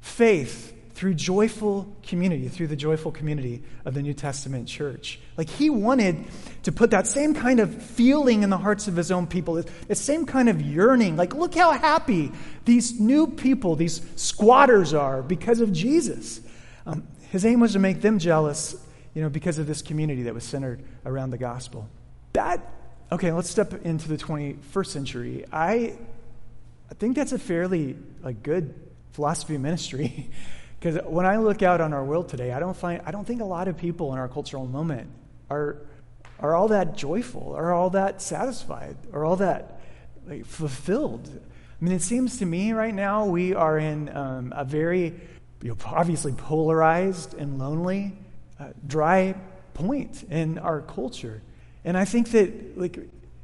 faith 0.00 0.72
through 0.94 1.12
joyful 1.12 1.94
community, 2.02 2.48
through 2.48 2.68
the 2.68 2.76
joyful 2.76 3.12
community 3.12 3.62
of 3.84 3.92
the 3.92 4.00
New 4.00 4.14
Testament 4.14 4.66
church. 4.66 5.20
Like 5.36 5.50
he 5.50 5.68
wanted 5.68 6.24
to 6.62 6.72
put 6.72 6.90
that 6.92 7.06
same 7.06 7.34
kind 7.34 7.60
of 7.60 7.82
feeling 7.82 8.42
in 8.42 8.48
the 8.48 8.56
hearts 8.56 8.88
of 8.88 8.96
his 8.96 9.12
own 9.12 9.26
people, 9.26 9.62
the 9.88 9.94
same 9.94 10.24
kind 10.24 10.48
of 10.48 10.62
yearning. 10.62 11.16
Like, 11.16 11.34
look 11.34 11.54
how 11.54 11.72
happy 11.72 12.32
these 12.64 12.98
new 12.98 13.26
people, 13.26 13.76
these 13.76 14.00
squatters 14.16 14.94
are 14.94 15.22
because 15.22 15.60
of 15.60 15.70
Jesus. 15.70 16.40
Um, 16.86 17.06
his 17.30 17.44
aim 17.44 17.60
was 17.60 17.74
to 17.74 17.78
make 17.78 18.00
them 18.00 18.18
jealous, 18.18 18.74
you 19.16 19.22
know, 19.22 19.30
because 19.30 19.58
of 19.58 19.66
this 19.66 19.80
community 19.80 20.24
that 20.24 20.34
was 20.34 20.44
centered 20.44 20.82
around 21.06 21.30
the 21.30 21.38
gospel. 21.38 21.88
That, 22.34 22.60
okay, 23.10 23.32
let's 23.32 23.48
step 23.48 23.72
into 23.86 24.08
the 24.08 24.18
21st 24.18 24.86
century. 24.88 25.46
I, 25.50 25.96
I 26.90 26.94
think 26.98 27.16
that's 27.16 27.32
a 27.32 27.38
fairly 27.38 27.96
like 28.22 28.42
good 28.42 28.74
philosophy 29.12 29.56
of 29.56 29.62
ministry. 29.62 30.30
Because 30.78 31.00
when 31.06 31.24
I 31.24 31.38
look 31.38 31.62
out 31.62 31.80
on 31.80 31.94
our 31.94 32.04
world 32.04 32.28
today, 32.28 32.52
I 32.52 32.60
don't 32.60 32.76
find 32.76 33.00
I 33.06 33.10
don't 33.10 33.26
think 33.26 33.40
a 33.40 33.46
lot 33.46 33.66
of 33.66 33.78
people 33.78 34.12
in 34.12 34.18
our 34.18 34.28
cultural 34.28 34.66
moment 34.66 35.08
are 35.48 35.78
are 36.38 36.54
all 36.54 36.68
that 36.68 36.98
joyful, 36.98 37.54
are 37.56 37.72
all 37.72 37.88
that 37.90 38.20
satisfied, 38.20 38.98
are 39.14 39.24
all 39.24 39.36
that 39.36 39.80
like, 40.26 40.44
fulfilled. 40.44 41.30
I 41.80 41.84
mean, 41.84 41.94
it 41.94 42.02
seems 42.02 42.38
to 42.40 42.46
me 42.46 42.72
right 42.72 42.94
now 42.94 43.24
we 43.24 43.54
are 43.54 43.78
in 43.78 44.14
um, 44.14 44.52
a 44.54 44.66
very 44.66 45.14
you 45.62 45.70
know, 45.70 45.76
obviously 45.86 46.32
polarized 46.32 47.32
and 47.32 47.58
lonely, 47.58 48.12
uh, 48.58 48.68
dry 48.86 49.34
point 49.74 50.24
in 50.30 50.58
our 50.58 50.80
culture. 50.80 51.42
And 51.84 51.96
I 51.96 52.04
think 52.04 52.30
that 52.30 52.78
like 52.78 52.98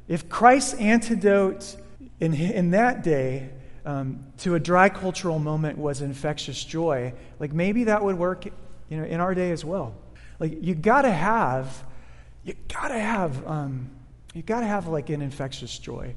if 0.07 0.29
Christ's 0.29 0.73
antidote 0.75 1.75
in, 2.19 2.33
in 2.33 2.71
that 2.71 3.03
day 3.03 3.49
um, 3.85 4.25
to 4.39 4.55
a 4.55 4.59
dry 4.59 4.89
cultural 4.89 5.39
moment 5.39 5.77
was 5.77 6.01
infectious 6.01 6.63
joy, 6.63 7.13
like 7.39 7.53
maybe 7.53 7.85
that 7.85 8.03
would 8.03 8.17
work, 8.17 8.45
you 8.89 8.97
know, 8.97 9.03
in 9.03 9.19
our 9.19 9.33
day 9.33 9.51
as 9.51 9.63
well. 9.63 9.95
Like 10.39 10.63
you 10.63 10.75
gotta 10.75 11.11
have, 11.11 11.83
you 12.43 12.55
gotta 12.67 12.99
have, 12.99 13.45
um, 13.47 13.89
you 14.33 14.41
gotta 14.41 14.65
have 14.65 14.87
like 14.87 15.09
an 15.09 15.21
infectious 15.21 15.77
joy 15.77 16.15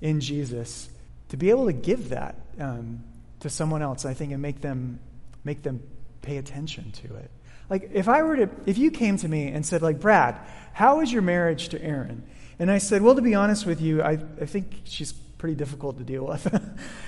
in 0.00 0.20
Jesus 0.20 0.88
to 1.28 1.36
be 1.36 1.50
able 1.50 1.66
to 1.66 1.72
give 1.72 2.10
that 2.10 2.36
um, 2.60 3.02
to 3.40 3.50
someone 3.50 3.82
else. 3.82 4.04
I 4.04 4.14
think 4.14 4.32
and 4.32 4.40
make 4.40 4.60
them 4.60 5.00
make 5.44 5.62
them 5.62 5.82
pay 6.22 6.38
attention 6.38 6.90
to 6.92 7.16
it. 7.16 7.30
Like 7.68 7.90
if 7.92 8.08
I 8.08 8.22
were 8.22 8.36
to, 8.36 8.50
if 8.66 8.78
you 8.78 8.90
came 8.90 9.16
to 9.18 9.28
me 9.28 9.48
and 9.48 9.64
said 9.64 9.82
like 9.82 10.00
Brad, 10.00 10.36
how 10.72 11.00
is 11.00 11.12
your 11.12 11.22
marriage 11.22 11.68
to 11.70 11.82
Erin? 11.82 12.22
And 12.58 12.70
I 12.70 12.78
said, 12.78 13.02
well, 13.02 13.14
to 13.14 13.22
be 13.22 13.34
honest 13.34 13.66
with 13.66 13.80
you, 13.80 14.02
I, 14.02 14.12
I 14.40 14.46
think 14.46 14.82
she's 14.84 15.12
pretty 15.12 15.54
difficult 15.54 15.98
to 15.98 16.04
deal 16.04 16.26
with. 16.26 16.46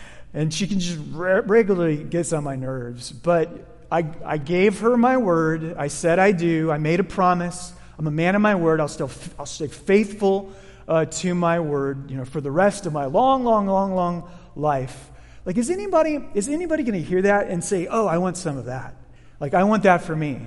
and 0.35 0.53
she 0.53 0.66
can 0.66 0.79
just 0.79 0.99
re- 1.11 1.40
regularly 1.40 2.05
gets 2.05 2.33
on 2.33 2.44
my 2.44 2.57
nerves. 2.57 3.12
But 3.12 3.51
I, 3.90 4.07
I 4.25 4.37
gave 4.37 4.81
her 4.81 4.97
my 4.97 5.16
word. 5.16 5.75
I 5.79 5.88
said 5.88 6.18
I 6.18 6.33
do. 6.33 6.71
I 6.71 6.79
made 6.79 7.01
a 7.01 7.05
promise. 7.05 7.73
I'm 7.99 8.07
a 8.07 8.11
man 8.11 8.35
of 8.35 8.42
my 8.42 8.55
word. 8.55 8.81
I'll 8.81 8.88
still 8.88 9.11
I'll 9.38 9.47
stay 9.47 9.68
faithful 9.68 10.53
uh, 10.87 11.07
to 11.07 11.35
my 11.35 11.61
word. 11.61 12.11
You 12.11 12.18
know, 12.18 12.25
for 12.25 12.40
the 12.40 12.51
rest 12.51 12.87
of 12.87 12.92
my 12.92 13.07
long, 13.07 13.44
long, 13.44 13.66
long, 13.66 13.94
long 13.94 14.31
life. 14.55 15.11
Like, 15.47 15.57
is 15.57 15.71
anybody 15.71 16.25
is 16.35 16.49
anybody 16.49 16.83
going 16.83 17.03
to 17.03 17.07
hear 17.07 17.23
that 17.23 17.49
and 17.49 17.64
say, 17.64 17.87
"Oh, 17.87 18.07
I 18.07 18.18
want 18.18 18.37
some 18.37 18.59
of 18.59 18.66
that"? 18.66 18.94
Like, 19.40 19.55
I 19.55 19.64
want 19.64 19.85
that 19.85 20.03
for 20.03 20.14
me. 20.14 20.40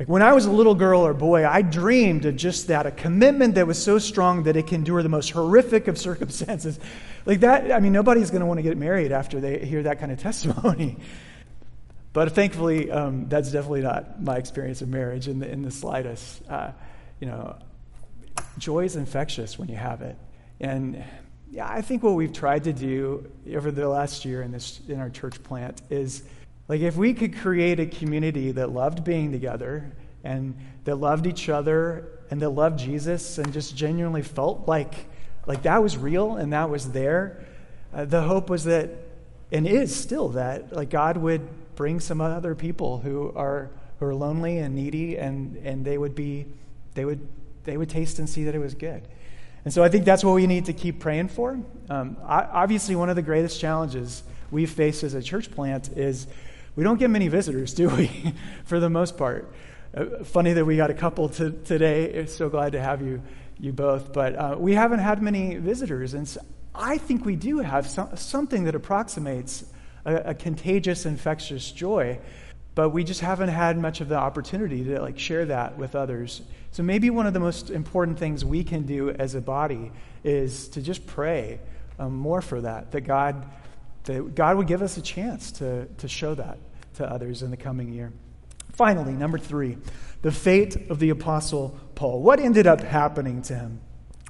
Like 0.00 0.08
when 0.08 0.22
I 0.22 0.32
was 0.32 0.46
a 0.46 0.50
little 0.50 0.74
girl 0.74 1.02
or 1.02 1.12
boy, 1.12 1.46
I 1.46 1.60
dreamed 1.60 2.24
of 2.24 2.34
just 2.34 2.68
that 2.68 2.86
a 2.86 2.90
commitment 2.90 3.56
that 3.56 3.66
was 3.66 3.80
so 3.80 3.98
strong 3.98 4.44
that 4.44 4.56
it 4.56 4.66
can 4.66 4.76
endure 4.76 5.02
the 5.02 5.10
most 5.10 5.28
horrific 5.28 5.88
of 5.88 5.98
circumstances. 6.08 6.80
Like 7.26 7.40
that, 7.40 7.70
I 7.70 7.80
mean, 7.80 7.92
nobody's 7.92 8.30
going 8.30 8.40
to 8.40 8.46
want 8.46 8.56
to 8.56 8.62
get 8.62 8.78
married 8.78 9.12
after 9.12 9.40
they 9.40 9.62
hear 9.62 9.82
that 9.82 10.00
kind 10.00 10.10
of 10.10 10.18
testimony. 10.22 10.96
But 12.14 12.32
thankfully, 12.32 12.90
um, 12.90 13.28
that's 13.28 13.52
definitely 13.52 13.82
not 13.82 14.22
my 14.22 14.36
experience 14.36 14.80
of 14.80 14.88
marriage 14.88 15.28
in 15.28 15.38
the, 15.38 15.50
in 15.50 15.60
the 15.60 15.70
slightest. 15.70 16.40
Uh, 16.48 16.72
you 17.20 17.26
know, 17.26 17.56
joy 18.56 18.84
is 18.84 18.96
infectious 18.96 19.58
when 19.58 19.68
you 19.68 19.76
have 19.76 20.00
it. 20.00 20.16
And 20.60 21.04
yeah, 21.50 21.68
I 21.68 21.82
think 21.82 22.02
what 22.02 22.14
we've 22.14 22.32
tried 22.32 22.64
to 22.64 22.72
do 22.72 23.30
over 23.54 23.70
the 23.70 23.86
last 23.86 24.24
year 24.24 24.40
in, 24.40 24.50
this, 24.50 24.80
in 24.88 24.98
our 24.98 25.10
church 25.10 25.42
plant 25.42 25.82
is 25.90 26.22
like, 26.70 26.82
if 26.82 26.94
we 26.94 27.14
could 27.14 27.36
create 27.36 27.80
a 27.80 27.86
community 27.86 28.52
that 28.52 28.70
loved 28.70 29.02
being 29.02 29.32
together 29.32 29.90
and 30.22 30.56
that 30.84 30.94
loved 30.94 31.26
each 31.26 31.48
other 31.48 32.06
and 32.30 32.40
that 32.42 32.50
loved 32.50 32.78
Jesus 32.78 33.38
and 33.38 33.52
just 33.52 33.74
genuinely 33.74 34.22
felt 34.22 34.68
like, 34.68 34.94
like 35.48 35.62
that 35.64 35.82
was 35.82 35.96
real 35.96 36.36
and 36.36 36.52
that 36.52 36.70
was 36.70 36.92
there, 36.92 37.44
uh, 37.92 38.04
the 38.04 38.22
hope 38.22 38.48
was 38.48 38.62
that, 38.62 38.88
and 39.50 39.66
is 39.66 39.92
still 39.92 40.28
that, 40.28 40.72
like 40.72 40.90
God 40.90 41.16
would 41.16 41.48
bring 41.74 41.98
some 41.98 42.20
other 42.20 42.54
people 42.54 42.98
who 42.98 43.32
are, 43.34 43.68
who 43.98 44.06
are 44.06 44.14
lonely 44.14 44.58
and 44.58 44.76
needy 44.76 45.18
and, 45.18 45.56
and 45.64 45.84
they 45.84 45.98
would 45.98 46.14
be, 46.14 46.46
they 46.94 47.04
would, 47.04 47.26
they 47.64 47.76
would 47.76 47.90
taste 47.90 48.20
and 48.20 48.28
see 48.28 48.44
that 48.44 48.54
it 48.54 48.60
was 48.60 48.74
good. 48.74 49.02
And 49.64 49.74
so 49.74 49.82
I 49.82 49.88
think 49.88 50.04
that's 50.04 50.22
what 50.22 50.36
we 50.36 50.46
need 50.46 50.66
to 50.66 50.72
keep 50.72 51.00
praying 51.00 51.30
for. 51.30 51.58
Um, 51.88 52.16
obviously, 52.22 52.94
one 52.94 53.10
of 53.10 53.16
the 53.16 53.22
greatest 53.22 53.60
challenges 53.60 54.22
we 54.52 54.66
face 54.66 55.02
as 55.02 55.14
a 55.14 55.22
church 55.22 55.50
plant 55.50 55.88
is 55.96 56.28
we 56.76 56.84
don't 56.84 56.98
get 56.98 57.10
many 57.10 57.28
visitors, 57.28 57.74
do 57.74 57.88
we? 57.88 58.34
For 58.64 58.80
the 58.80 58.90
most 58.90 59.16
part. 59.16 59.52
Uh, 59.94 60.24
funny 60.24 60.52
that 60.52 60.64
we 60.64 60.76
got 60.76 60.90
a 60.90 60.94
couple 60.94 61.28
to, 61.30 61.50
today. 61.50 62.26
So 62.26 62.48
glad 62.48 62.72
to 62.72 62.80
have 62.80 63.02
you, 63.02 63.22
you 63.58 63.72
both. 63.72 64.12
But 64.12 64.36
uh, 64.36 64.56
we 64.58 64.74
haven't 64.74 65.00
had 65.00 65.20
many 65.22 65.56
visitors. 65.56 66.14
And 66.14 66.28
so 66.28 66.40
I 66.74 66.98
think 66.98 67.24
we 67.24 67.36
do 67.36 67.58
have 67.58 67.88
some, 67.88 68.16
something 68.16 68.64
that 68.64 68.74
approximates 68.74 69.64
a, 70.04 70.14
a 70.16 70.34
contagious, 70.34 71.06
infectious 71.06 71.72
joy. 71.72 72.20
But 72.76 72.90
we 72.90 73.02
just 73.02 73.20
haven't 73.20 73.48
had 73.48 73.76
much 73.76 74.00
of 74.00 74.08
the 74.08 74.16
opportunity 74.16 74.84
to 74.84 75.00
like 75.00 75.18
share 75.18 75.46
that 75.46 75.76
with 75.76 75.96
others. 75.96 76.40
So 76.70 76.84
maybe 76.84 77.10
one 77.10 77.26
of 77.26 77.34
the 77.34 77.40
most 77.40 77.70
important 77.70 78.18
things 78.18 78.44
we 78.44 78.62
can 78.62 78.82
do 78.82 79.10
as 79.10 79.34
a 79.34 79.40
body 79.40 79.90
is 80.22 80.68
to 80.68 80.82
just 80.82 81.04
pray 81.04 81.58
um, 81.98 82.14
more 82.14 82.40
for 82.40 82.60
that, 82.60 82.92
that 82.92 83.02
God 83.02 83.44
that 84.12 84.34
God 84.34 84.56
would 84.56 84.66
give 84.66 84.82
us 84.82 84.96
a 84.96 85.02
chance 85.02 85.52
to, 85.52 85.86
to 85.86 86.08
show 86.08 86.34
that 86.34 86.58
to 86.94 87.10
others 87.10 87.42
in 87.42 87.50
the 87.50 87.56
coming 87.56 87.92
year. 87.92 88.12
Finally, 88.72 89.12
number 89.12 89.38
three, 89.38 89.76
the 90.22 90.32
fate 90.32 90.90
of 90.90 90.98
the 90.98 91.10
Apostle 91.10 91.78
Paul. 91.94 92.22
What 92.22 92.40
ended 92.40 92.66
up 92.66 92.80
happening 92.80 93.42
to 93.42 93.54
him? 93.54 93.80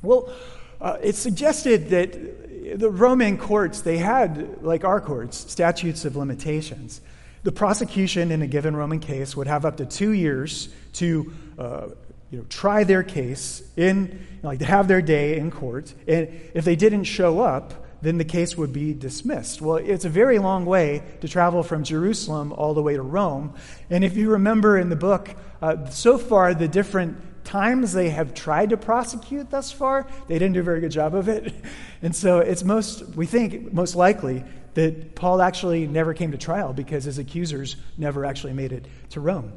Well, 0.03 0.33
uh, 0.81 0.99
it 1.03 1.15
suggested 1.15 1.89
that 1.91 2.79
the 2.79 2.91
Roman 2.91 3.39
courts, 3.39 3.81
they 3.81 3.99
had, 3.99 4.63
like 4.63 4.85
our 4.85 5.01
courts, 5.01 5.51
statutes 5.51 6.05
of 6.05 6.17
limitations. 6.17 7.01
The 7.43 7.53
prosecution 7.53 8.31
in 8.31 8.43
a 8.43 8.47
given 8.47 8.77
Roman 8.77 9.01
case 9.01 9.37
would 9.37 9.47
have 9.47 9.65
up 9.65 9.77
to 9.79 9.87
two 9.87 10.11
years 10.11 10.69
to 10.95 11.33
uh, 11.59 11.89
you 12.31 12.39
know, 12.39 12.45
try 12.49 12.85
their 12.85 13.03
case 13.03 13.63
in, 13.77 14.27
like 14.43 14.61
to 14.61 14.65
have 14.65 14.89
their 14.89 15.03
day 15.03 15.39
in 15.39 15.51
court. 15.51 15.93
And 16.07 16.29
if 16.55 16.65
they 16.65 16.77
didn't 16.77 17.05
show 17.05 17.41
up, 17.41 17.87
then 18.03 18.19
the 18.19 18.25
case 18.25 18.57
would 18.57 18.73
be 18.73 18.95
dismissed. 18.95 19.61
Well, 19.61 19.77
it's 19.77 20.05
a 20.05 20.09
very 20.09 20.39
long 20.39 20.65
way 20.65 21.03
to 21.21 21.29
travel 21.29 21.63
from 21.63 21.85
Jerusalem 21.85 22.53
all 22.53 22.75
the 22.75 22.83
way 22.83 22.95
to 22.95 23.03
Rome. 23.03 23.55
And 23.91 24.05
if 24.05 24.17
you 24.17 24.31
remember 24.31 24.79
in 24.79 24.89
the 24.89 24.97
book, 24.97 25.35
uh, 25.61 25.87
so 25.91 26.17
far, 26.17 26.55
the 26.55 26.69
different 26.69 27.45
times 27.45 27.93
they 27.93 28.11
have 28.11 28.33
tried 28.33 28.71
to 28.71 28.77
prosecute 28.77 29.51
thus 29.51 29.73
far, 29.73 30.07
they 30.29 30.39
didn't 30.39 30.55
do 30.55 30.61
a 30.61 30.63
very 30.65 30.81
good 30.81 30.93
job 30.93 31.15
of 31.15 31.29
it. 31.29 31.55
And 32.03 32.17
so 32.17 32.39
it's 32.39 32.65
most, 32.65 33.15
we 33.15 33.27
think, 33.27 33.75
most 33.75 33.95
likely 33.95 34.43
that 34.73 35.15
Paul 35.15 35.43
actually 35.43 35.87
never 35.87 36.15
came 36.15 36.33
to 36.33 36.39
trial 36.39 36.73
because 36.73 37.05
his 37.05 37.19
accusers 37.19 37.77
never 37.99 38.25
actually 38.25 38.55
made 38.55 38.73
it 38.73 38.87
to 39.11 39.21
Rome. 39.21 39.53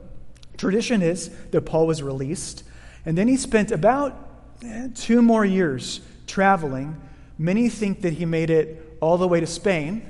Tradition 0.58 1.02
is 1.02 1.30
that 1.52 1.62
Paul 1.62 1.88
was 1.88 2.04
released, 2.04 2.64
and 3.06 3.18
then 3.18 3.30
he 3.30 3.38
spent 3.38 3.72
about 3.72 4.18
eh, 4.62 4.90
two 4.94 5.22
more 5.22 5.46
years 5.46 6.02
traveling 6.28 7.00
Many 7.38 7.70
think 7.70 8.02
that 8.02 8.14
he 8.14 8.26
made 8.26 8.50
it 8.50 8.98
all 9.02 9.18
the 9.18 9.28
way 9.28 9.40
to 9.40 9.48
Spain, 9.48 10.10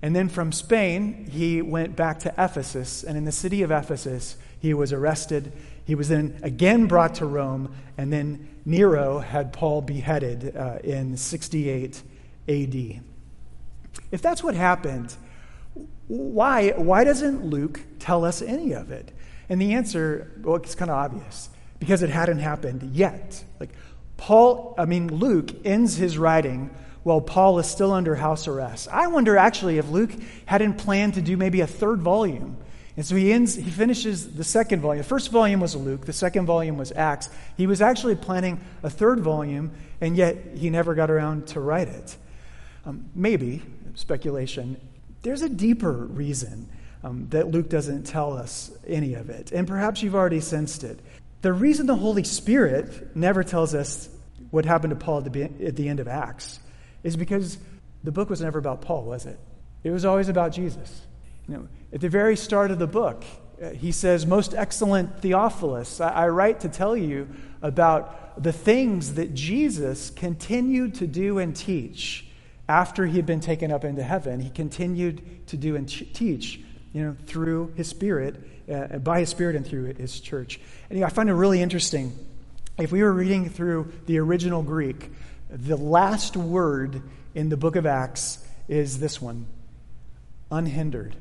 and 0.00 0.16
then 0.16 0.28
from 0.28 0.50
Spain, 0.50 1.28
he 1.30 1.62
went 1.62 1.94
back 1.94 2.18
to 2.20 2.34
Ephesus, 2.36 3.04
and 3.04 3.16
in 3.16 3.24
the 3.24 3.32
city 3.32 3.62
of 3.62 3.70
Ephesus, 3.70 4.36
he 4.58 4.74
was 4.74 4.92
arrested. 4.92 5.52
He 5.84 5.94
was 5.94 6.08
then 6.08 6.38
again 6.42 6.86
brought 6.86 7.14
to 7.16 7.26
Rome, 7.26 7.74
and 7.96 8.12
then 8.12 8.48
Nero 8.64 9.20
had 9.20 9.52
Paul 9.52 9.82
beheaded 9.82 10.56
uh, 10.56 10.78
in 10.82 11.16
68 11.16 12.02
AD. 12.48 13.02
If 14.10 14.22
that's 14.22 14.42
what 14.42 14.54
happened, 14.54 15.14
why, 16.08 16.70
why 16.70 17.04
doesn't 17.04 17.44
Luke 17.44 17.80
tell 17.98 18.24
us 18.24 18.42
any 18.42 18.72
of 18.72 18.90
it? 18.90 19.12
And 19.48 19.60
the 19.60 19.74
answer, 19.74 20.32
well, 20.42 20.56
it's 20.56 20.74
kind 20.74 20.90
of 20.90 20.96
obvious 20.96 21.48
because 21.78 22.02
it 22.02 22.10
hadn't 22.10 22.38
happened 22.38 22.82
yet. 22.94 23.44
Like, 23.58 23.70
Paul, 24.22 24.76
I 24.78 24.84
mean, 24.84 25.08
Luke 25.08 25.50
ends 25.64 25.96
his 25.96 26.16
writing 26.16 26.70
while 27.02 27.20
Paul 27.20 27.58
is 27.58 27.66
still 27.66 27.90
under 27.90 28.14
house 28.14 28.46
arrest. 28.46 28.86
I 28.86 29.08
wonder 29.08 29.36
actually 29.36 29.78
if 29.78 29.88
Luke 29.88 30.12
hadn't 30.46 30.74
planned 30.74 31.14
to 31.14 31.22
do 31.22 31.36
maybe 31.36 31.60
a 31.60 31.66
third 31.66 32.00
volume 32.00 32.56
And 32.96 33.06
so 33.06 33.16
he 33.16 33.32
ends, 33.32 33.54
he 33.54 33.70
finishes 33.70 34.34
the 34.34 34.44
second 34.44 34.80
volume. 34.80 34.98
The 34.98 35.08
first 35.08 35.30
volume 35.30 35.60
was 35.60 35.74
Luke, 35.74 36.04
the 36.04 36.12
second 36.12 36.46
volume 36.46 36.76
was 36.76 36.92
Acts. 36.92 37.30
He 37.56 37.66
was 37.66 37.80
actually 37.80 38.16
planning 38.16 38.60
a 38.82 38.90
third 38.90 39.20
volume, 39.20 39.72
and 40.00 40.16
yet 40.16 40.36
he 40.54 40.68
never 40.68 40.94
got 40.94 41.10
around 41.10 41.46
to 41.48 41.60
write 41.60 41.88
it. 41.88 42.16
Um, 42.84 43.06
maybe, 43.14 43.62
speculation, 43.94 44.78
there's 45.22 45.42
a 45.42 45.48
deeper 45.48 45.92
reason 45.92 46.68
um, 47.02 47.26
that 47.30 47.48
Luke 47.48 47.68
doesn't 47.68 48.04
tell 48.04 48.34
us 48.34 48.70
any 48.86 49.14
of 49.14 49.30
it. 49.30 49.52
And 49.52 49.66
perhaps 49.66 50.02
you've 50.02 50.14
already 50.14 50.40
sensed 50.40 50.84
it. 50.84 51.00
The 51.40 51.52
reason 51.52 51.86
the 51.86 51.96
Holy 51.96 52.24
Spirit 52.24 53.16
never 53.16 53.42
tells 53.42 53.74
us 53.74 54.08
what 54.52 54.66
happened 54.66 54.90
to 54.90 54.96
Paul 54.96 55.24
at 55.24 55.32
the, 55.32 55.44
at 55.44 55.76
the 55.76 55.88
end 55.88 55.98
of 55.98 56.06
Acts 56.06 56.60
is 57.02 57.16
because 57.16 57.58
the 58.04 58.12
book 58.12 58.30
was 58.30 58.42
never 58.42 58.58
about 58.58 58.82
Paul, 58.82 59.02
was 59.04 59.24
it? 59.26 59.40
It 59.82 59.90
was 59.90 60.04
always 60.04 60.28
about 60.28 60.52
Jesus. 60.52 61.00
You 61.48 61.54
know, 61.54 61.68
at 61.92 62.02
the 62.02 62.10
very 62.10 62.36
start 62.36 62.70
of 62.70 62.78
the 62.78 62.86
book, 62.86 63.24
uh, 63.60 63.70
he 63.70 63.92
says, 63.92 64.26
Most 64.26 64.54
excellent 64.54 65.22
Theophilus, 65.22 66.00
I, 66.00 66.10
I 66.10 66.28
write 66.28 66.60
to 66.60 66.68
tell 66.68 66.94
you 66.94 67.28
about 67.62 68.42
the 68.42 68.52
things 68.52 69.14
that 69.14 69.32
Jesus 69.32 70.10
continued 70.10 70.96
to 70.96 71.06
do 71.06 71.38
and 71.38 71.56
teach 71.56 72.26
after 72.68 73.06
he 73.06 73.16
had 73.16 73.26
been 73.26 73.40
taken 73.40 73.72
up 73.72 73.84
into 73.84 74.02
heaven. 74.02 74.38
He 74.38 74.50
continued 74.50 75.46
to 75.48 75.56
do 75.56 75.76
and 75.76 75.88
teach 75.88 76.60
you 76.92 77.02
know, 77.02 77.16
through 77.26 77.72
his 77.74 77.88
spirit, 77.88 78.36
uh, 78.70 78.98
by 78.98 79.20
his 79.20 79.30
spirit 79.30 79.56
and 79.56 79.66
through 79.66 79.94
his 79.94 80.20
church. 80.20 80.60
And 80.90 81.02
I 81.02 81.08
find 81.08 81.30
it 81.30 81.34
really 81.34 81.62
interesting. 81.62 82.12
If 82.78 82.90
we 82.90 83.02
were 83.02 83.12
reading 83.12 83.50
through 83.50 83.92
the 84.06 84.18
original 84.18 84.62
Greek, 84.62 85.10
the 85.50 85.76
last 85.76 86.36
word 86.36 87.02
in 87.34 87.50
the 87.50 87.56
book 87.56 87.76
of 87.76 87.84
Acts 87.84 88.44
is 88.68 88.98
this 88.98 89.20
one 89.20 89.46
unhindered. 90.50 91.14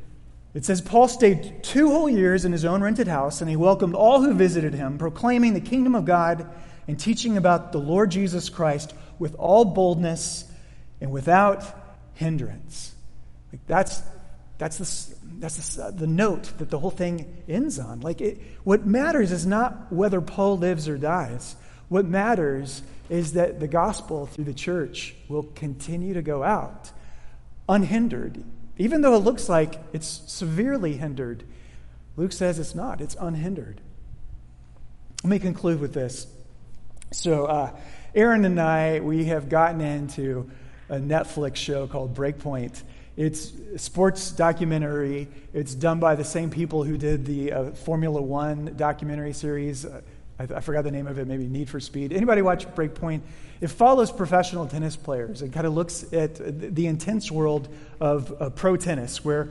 It 0.54 0.66
says 0.66 0.82
Paul 0.82 1.08
stayed 1.08 1.64
two 1.64 1.90
whole 1.90 2.10
years 2.10 2.46
in 2.46 2.52
his 2.52 2.66
own 2.66 2.82
rented 2.82 3.08
house, 3.08 3.42
and 3.42 3.50
he 3.50 3.56
welcomed 3.56 3.96
all 3.96 4.22
who 4.22 4.34
visited 4.34 4.74
him, 4.74 4.98
proclaiming 4.98 5.54
the 5.54 5.62
kingdom 5.62 5.96
of 5.96 6.06
God 6.06 6.50
and 6.88 7.00
teaching 7.00 7.38
about 7.38 7.72
the 7.72 7.80
Lord 7.80 8.12
Jesus 8.12 8.50
Christ 8.50 8.94
with 9.20 9.36
all 9.36 9.66
boldness 9.66 10.46
and 11.00 11.12
without 11.12 11.64
hindrance. 12.14 12.94
Like 13.52 13.66
that's, 13.68 14.02
that's, 14.58 14.78
the, 14.78 15.16
that's 15.42 15.76
the, 15.76 15.92
the 15.92 16.08
note 16.08 16.58
that 16.60 16.70
the 16.70 16.80
whole 16.80 16.92
thing 16.92 17.44
ends 17.50 17.80
on. 17.80 18.00
Like 18.00 18.22
it, 18.22 18.40
what 18.64 18.86
matters 18.86 19.32
is 19.32 19.46
not 19.46 19.92
whether 19.92 20.22
Paul 20.22 20.58
lives 20.58 20.88
or 20.88 20.98
dies. 20.98 21.56
What 21.90 22.06
matters 22.06 22.84
is 23.10 23.34
that 23.34 23.60
the 23.60 23.68
gospel 23.68 24.28
through 24.28 24.46
the 24.46 24.54
church 24.54 25.16
will 25.28 25.44
continue 25.44 26.14
to 26.14 26.22
go 26.22 26.44
out 26.44 26.92
unhindered, 27.72 28.44
even 28.78 29.02
though 29.02 29.16
it 29.16 29.20
looks 29.20 29.48
like 29.48 29.76
it's 29.94 30.22
severely 30.28 30.98
hindered, 30.98 31.44
Luke 32.18 32.34
says 32.34 32.60
it's 32.60 32.76
not, 32.76 33.00
it's 33.00 33.16
unhindered. 33.20 33.80
Let 35.24 35.30
me 35.30 35.40
conclude 35.40 35.80
with 35.80 35.94
this. 35.94 36.28
So, 37.12 37.46
uh, 37.46 37.72
Erin 38.14 38.44
and 38.44 38.60
I, 38.60 39.00
we 39.00 39.26
have 39.26 39.48
gotten 39.48 39.80
into 39.80 40.52
a 40.90 40.96
Netflix 40.96 41.56
show 41.56 41.88
called 41.88 42.14
Breakpoint. 42.14 42.84
It's 43.18 43.52
a 43.76 43.78
sports 43.78 44.32
documentary. 44.32 45.28
It's 45.54 45.76
done 45.76 46.00
by 46.00 46.16
the 46.16 46.24
same 46.24 46.50
people 46.50 46.84
who 46.84 46.98
did 46.98 47.26
the 47.26 47.52
uh, 47.52 47.72
Formula 47.72 48.22
One 48.22 48.74
documentary 48.78 49.34
series. 49.34 49.86
Uh, 49.86 50.02
I, 50.40 50.44
I, 50.44 50.60
forgot 50.62 50.86
the 50.86 50.92
name 50.92 51.08
of 51.08 51.20
it, 51.20 51.28
maybe 51.28 51.46
Need 51.46 51.70
for 51.70 51.82
Speed. 51.82 52.14
Anybody 52.14 52.42
watch 52.42 52.68
Breakpoint? 52.70 53.22
It 53.60 53.68
follows 53.68 54.12
professional 54.12 54.66
tennis 54.66 54.96
players. 54.96 55.42
It 55.42 55.52
kind 55.52 55.68
of 55.68 55.74
looks 55.74 56.06
at 56.14 56.36
the 56.76 56.88
intense 56.88 57.30
world 57.30 57.68
of 58.00 58.42
uh, 58.42 58.50
pro 58.50 58.78
tennis, 58.78 59.26
where 59.26 59.50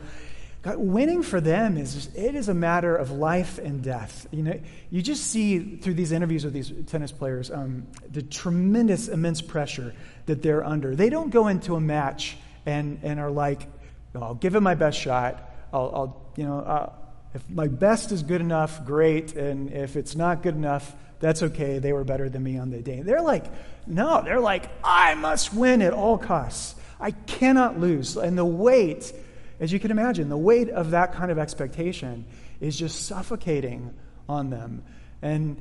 winning 0.64 1.22
for 1.22 1.40
them 1.40 1.76
is 1.76 1.94
just, 1.94 2.16
it 2.16 2.34
is 2.34 2.48
a 2.48 2.54
matter 2.54 2.96
of 2.96 3.10
life 3.10 3.58
and 3.58 3.82
death. 3.82 4.26
You 4.30 4.42
know, 4.42 4.60
you 4.90 5.02
just 5.02 5.24
see 5.24 5.76
through 5.76 5.94
these 5.94 6.12
interviews 6.12 6.44
with 6.44 6.54
these 6.54 6.72
tennis 6.86 7.12
players 7.12 7.50
um, 7.50 7.86
the 8.10 8.22
tremendous, 8.22 9.08
immense 9.08 9.42
pressure 9.42 9.94
that 10.26 10.42
they're 10.42 10.64
under. 10.64 10.96
They 10.96 11.10
don't 11.10 11.30
go 11.30 11.48
into 11.48 11.76
a 11.76 11.80
match 11.80 12.36
and, 12.66 13.00
and 13.02 13.20
are 13.20 13.30
like, 13.30 13.66
I'll 14.14 14.34
give 14.34 14.54
it 14.54 14.60
my 14.60 14.74
best 14.74 14.98
shot. 14.98 15.50
I'll, 15.72 15.90
I'll 15.94 16.32
you 16.36 16.44
know, 16.44 16.58
uh, 16.58 16.92
if 17.34 17.48
my 17.48 17.68
best 17.68 18.12
is 18.12 18.22
good 18.22 18.40
enough, 18.40 18.84
great. 18.84 19.34
And 19.36 19.72
if 19.72 19.96
it's 19.96 20.16
not 20.16 20.42
good 20.42 20.54
enough, 20.54 20.94
that's 21.20 21.42
okay. 21.42 21.78
They 21.78 21.92
were 21.92 22.04
better 22.04 22.28
than 22.28 22.42
me 22.42 22.58
on 22.58 22.70
the 22.70 22.80
day. 22.80 23.02
They're 23.02 23.22
like, 23.22 23.44
no, 23.86 24.22
they're 24.22 24.40
like, 24.40 24.68
I 24.82 25.14
must 25.14 25.54
win 25.54 25.82
at 25.82 25.92
all 25.92 26.18
costs. 26.18 26.74
I 26.98 27.12
cannot 27.12 27.78
lose. 27.78 28.16
And 28.16 28.36
the 28.36 28.44
weight, 28.44 29.12
as 29.60 29.72
you 29.72 29.78
can 29.78 29.90
imagine, 29.90 30.28
the 30.28 30.38
weight 30.38 30.70
of 30.70 30.90
that 30.90 31.12
kind 31.12 31.30
of 31.30 31.38
expectation 31.38 32.24
is 32.60 32.76
just 32.76 33.06
suffocating 33.06 33.94
on 34.28 34.50
them. 34.50 34.82
And 35.22 35.56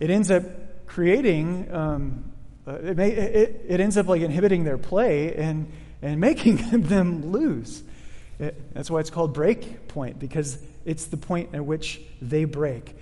it 0.00 0.10
ends 0.10 0.30
up 0.30 0.42
creating, 0.86 1.72
um, 1.72 2.32
uh, 2.66 2.74
it, 2.74 2.96
may, 2.96 3.10
it, 3.10 3.64
it, 3.68 3.80
ends 3.80 3.96
up 3.96 4.06
like 4.06 4.20
inhibiting 4.22 4.64
their 4.64 4.78
play 4.78 5.34
and, 5.34 5.72
and 6.02 6.20
making 6.20 6.56
them 6.82 7.32
lose. 7.32 7.82
It, 8.38 8.74
that's 8.74 8.90
why 8.90 9.00
it's 9.00 9.10
called 9.10 9.32
break 9.32 9.88
point, 9.88 10.18
because 10.18 10.58
it's 10.84 11.06
the 11.06 11.16
point 11.16 11.54
at 11.54 11.64
which 11.64 12.00
they 12.20 12.44
break. 12.44 12.96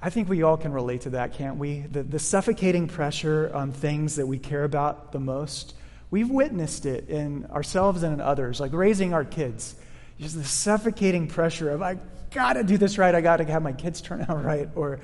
I 0.00 0.10
think 0.10 0.28
we 0.28 0.42
all 0.42 0.58
can 0.58 0.72
relate 0.72 1.02
to 1.02 1.10
that, 1.10 1.32
can't 1.32 1.56
we? 1.56 1.80
The, 1.80 2.02
the 2.02 2.18
suffocating 2.18 2.86
pressure 2.86 3.50
on 3.54 3.72
things 3.72 4.16
that 4.16 4.26
we 4.26 4.38
care 4.38 4.64
about 4.64 5.12
the 5.12 5.18
most. 5.18 5.74
We've 6.10 6.30
witnessed 6.30 6.86
it 6.86 7.08
in 7.08 7.46
ourselves 7.46 8.02
and 8.02 8.14
in 8.14 8.20
others, 8.20 8.60
like 8.60 8.72
raising 8.72 9.14
our 9.14 9.24
kids. 9.24 9.74
Just 10.20 10.36
the 10.36 10.44
suffocating 10.44 11.26
pressure 11.26 11.70
of, 11.70 11.82
I 11.82 11.98
gotta 12.30 12.62
do 12.62 12.78
this 12.78 12.98
right, 12.98 13.14
I 13.14 13.20
gotta 13.20 13.44
have 13.44 13.62
my 13.62 13.72
kids 13.72 14.00
turn 14.00 14.24
out 14.28 14.44
right. 14.44 14.68
Or 14.76 15.00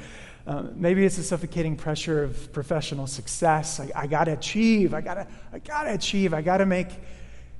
uh, 0.46 0.64
maybe 0.74 1.04
it's 1.04 1.16
the 1.16 1.22
suffocating 1.22 1.76
pressure 1.76 2.24
of 2.24 2.52
professional 2.52 3.06
success. 3.06 3.78
I, 3.78 3.90
I, 3.94 4.06
gotta 4.06 4.32
achieve, 4.32 4.92
I 4.94 5.00
gotta, 5.00 5.26
I 5.52 5.58
gotta 5.58 5.94
achieve, 5.94 6.34
I 6.34 6.42
gotta 6.42 6.66
make 6.66 6.88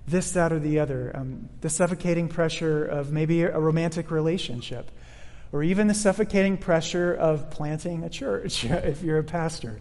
this, 0.06 0.32
that, 0.32 0.52
or 0.52 0.58
the 0.58 0.80
other. 0.80 1.12
Um, 1.14 1.48
the 1.60 1.70
suffocating 1.70 2.28
pressure 2.28 2.84
of 2.84 3.12
maybe 3.12 3.42
a 3.42 3.58
romantic 3.58 4.10
relationship 4.10 4.90
or 5.52 5.62
even 5.62 5.86
the 5.86 5.94
suffocating 5.94 6.56
pressure 6.56 7.14
of 7.14 7.50
planting 7.50 8.02
a 8.04 8.10
church 8.10 8.64
if 8.64 9.02
you're 9.02 9.18
a 9.18 9.24
pastor. 9.24 9.80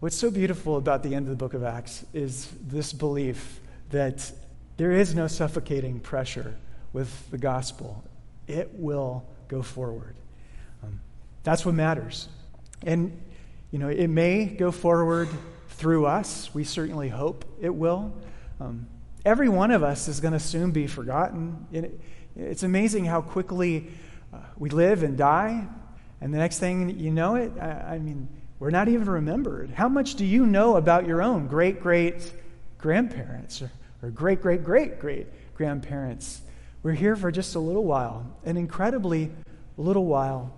What's 0.00 0.16
so 0.16 0.30
beautiful 0.30 0.76
about 0.76 1.02
the 1.02 1.14
end 1.14 1.26
of 1.26 1.30
the 1.30 1.36
book 1.36 1.54
of 1.54 1.64
Acts 1.64 2.04
is 2.14 2.48
this 2.62 2.92
belief 2.92 3.60
that 3.90 4.30
there 4.76 4.92
is 4.92 5.14
no 5.14 5.26
suffocating 5.26 5.98
pressure 5.98 6.54
with 6.92 7.30
the 7.30 7.38
gospel. 7.38 8.04
It 8.46 8.70
will 8.74 9.24
go 9.48 9.60
forward. 9.60 10.14
That's 11.48 11.64
what 11.64 11.74
matters. 11.74 12.28
And, 12.84 13.18
you 13.70 13.78
know, 13.78 13.88
it 13.88 14.08
may 14.08 14.44
go 14.44 14.70
forward 14.70 15.30
through 15.70 16.04
us. 16.04 16.50
We 16.52 16.62
certainly 16.62 17.08
hope 17.08 17.46
it 17.58 17.74
will. 17.74 18.12
Um, 18.60 18.86
every 19.24 19.48
one 19.48 19.70
of 19.70 19.82
us 19.82 20.08
is 20.08 20.20
going 20.20 20.34
to 20.34 20.40
soon 20.40 20.72
be 20.72 20.86
forgotten. 20.86 21.66
It, 21.72 21.98
it's 22.36 22.64
amazing 22.64 23.06
how 23.06 23.22
quickly 23.22 23.88
uh, 24.30 24.40
we 24.58 24.68
live 24.68 25.02
and 25.02 25.16
die, 25.16 25.66
and 26.20 26.34
the 26.34 26.36
next 26.36 26.58
thing 26.58 27.00
you 27.00 27.10
know 27.10 27.36
it, 27.36 27.52
I, 27.58 27.94
I 27.94 27.98
mean, 27.98 28.28
we're 28.58 28.68
not 28.68 28.88
even 28.88 29.08
remembered. 29.08 29.70
How 29.70 29.88
much 29.88 30.16
do 30.16 30.26
you 30.26 30.44
know 30.44 30.76
about 30.76 31.06
your 31.06 31.22
own 31.22 31.46
great 31.46 31.80
great 31.80 32.30
grandparents 32.76 33.62
or, 33.62 33.70
or 34.02 34.10
great 34.10 34.42
great 34.42 34.62
great 34.62 35.00
great 35.00 35.28
grandparents? 35.54 36.42
We're 36.82 36.92
here 36.92 37.16
for 37.16 37.32
just 37.32 37.54
a 37.54 37.58
little 37.58 37.86
while, 37.86 38.36
an 38.44 38.58
incredibly 38.58 39.30
little 39.78 40.04
while. 40.04 40.52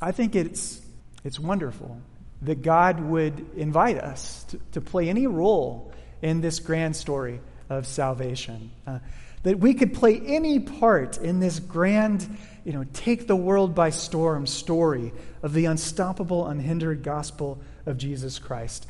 I 0.00 0.12
think 0.12 0.36
it's, 0.36 0.80
it's 1.24 1.40
wonderful 1.40 2.00
that 2.42 2.62
God 2.62 3.00
would 3.00 3.46
invite 3.56 3.98
us 3.98 4.44
to, 4.44 4.58
to 4.72 4.80
play 4.80 5.08
any 5.08 5.26
role 5.26 5.92
in 6.22 6.40
this 6.40 6.60
grand 6.60 6.94
story 6.94 7.40
of 7.68 7.86
salvation. 7.86 8.70
Uh, 8.86 9.00
that 9.42 9.58
we 9.58 9.74
could 9.74 9.94
play 9.94 10.20
any 10.24 10.60
part 10.60 11.18
in 11.18 11.40
this 11.40 11.58
grand, 11.58 12.38
you 12.64 12.72
know, 12.72 12.84
take 12.92 13.26
the 13.26 13.36
world 13.36 13.74
by 13.74 13.90
storm 13.90 14.46
story 14.46 15.12
of 15.42 15.52
the 15.52 15.64
unstoppable, 15.66 16.46
unhindered 16.46 17.02
gospel 17.02 17.60
of 17.86 17.98
Jesus 17.98 18.38
Christ. 18.38 18.86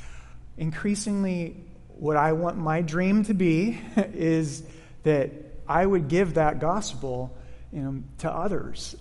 Increasingly, 0.57 1.57
what 1.89 2.17
I 2.17 2.33
want 2.33 2.57
my 2.57 2.83
dream 2.83 3.25
to 3.25 3.35
be 3.35 3.81
is 3.97 4.63
that 5.05 5.31
I 5.67 5.85
would 5.85 6.09
give 6.09 6.35
that 6.35 6.61
gospel 6.61 7.37
you 7.73 7.81
know, 7.81 8.03
to 8.19 8.31
others. 8.31 8.97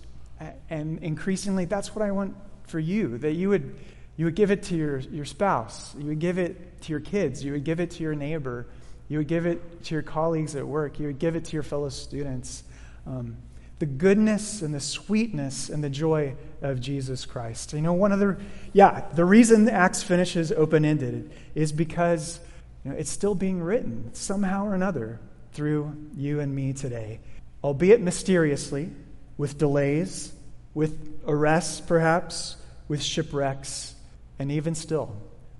And 0.70 1.00
increasingly, 1.00 1.66
that's 1.66 1.96
what 1.96 2.04
I 2.04 2.12
want 2.12 2.36
for 2.68 2.80
you 2.80 3.18
that 3.20 3.34
you 3.34 3.50
would, 3.50 3.80
you 4.18 4.26
would 4.26 4.36
give 4.36 4.52
it 4.52 4.64
to 4.64 4.76
your, 4.76 5.00
your 5.00 5.26
spouse, 5.26 5.96
you 5.96 6.08
would 6.08 6.20
give 6.20 6.38
it 6.38 6.82
to 6.82 6.92
your 6.92 7.00
kids, 7.00 7.44
you 7.44 7.54
would 7.54 7.64
give 7.64 7.80
it 7.80 7.92
to 7.92 8.04
your 8.04 8.16
neighbor 8.16 8.68
you 9.10 9.20
would 9.20 9.28
give 9.28 9.46
it 9.46 9.84
to 9.86 9.96
your 9.96 10.02
colleagues 10.02 10.56
at 10.56 10.68
work. 10.68 11.00
You 11.00 11.08
would 11.08 11.20
give 11.20 11.36
it 11.36 11.46
to 11.46 11.54
your 11.54 11.64
fellow 11.64 11.90
students. 11.90 12.64
Um, 13.06 13.38
the 13.80 13.86
goodness 13.86 14.62
and 14.62 14.74
the 14.74 14.80
sweetness 14.80 15.70
and 15.70 15.84
the 15.84 15.90
joy 15.90 16.36
of 16.62 16.82
Jesus 16.82 17.26
Christ. 17.26 17.74
You 17.74 17.82
know, 17.82 17.94
one 17.94 18.12
of 18.12 18.20
the, 18.20 18.38
yeah, 18.74 19.06
the 19.14 19.24
reason 19.24 19.70
Acts 19.70 20.04
finishes 20.04 20.52
open 20.52 20.84
ended 20.84 21.32
is 21.54 21.72
because 21.72 22.40
you 22.84 22.92
know, 22.92 22.98
it's 22.98 23.12
still 23.12 23.36
being 23.36 23.62
written 23.62 24.14
somehow 24.14 24.66
or 24.66 24.74
another 24.74 25.20
through 25.54 25.96
you 26.16 26.40
and 26.40 26.54
me 26.54 26.74
today. 26.74 27.20
albeit 27.64 28.02
mysteriously, 28.02 28.90
with 29.38 29.58
delays, 29.58 30.32
with 30.74 31.22
arrests 31.28 31.82
perhaps, 31.82 32.58
with 32.88 33.02
shipwrecks, 33.02 33.96
and 34.40 34.52
even 34.52 34.76
still, 34.76 35.16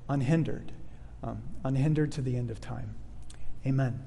unhindered, 0.10 0.72
um, 1.24 1.42
unhindered 1.64 2.12
to 2.14 2.22
the 2.22 2.36
end 2.38 2.52
of 2.52 2.62
time. 2.62 2.96
Amen. 3.66 4.04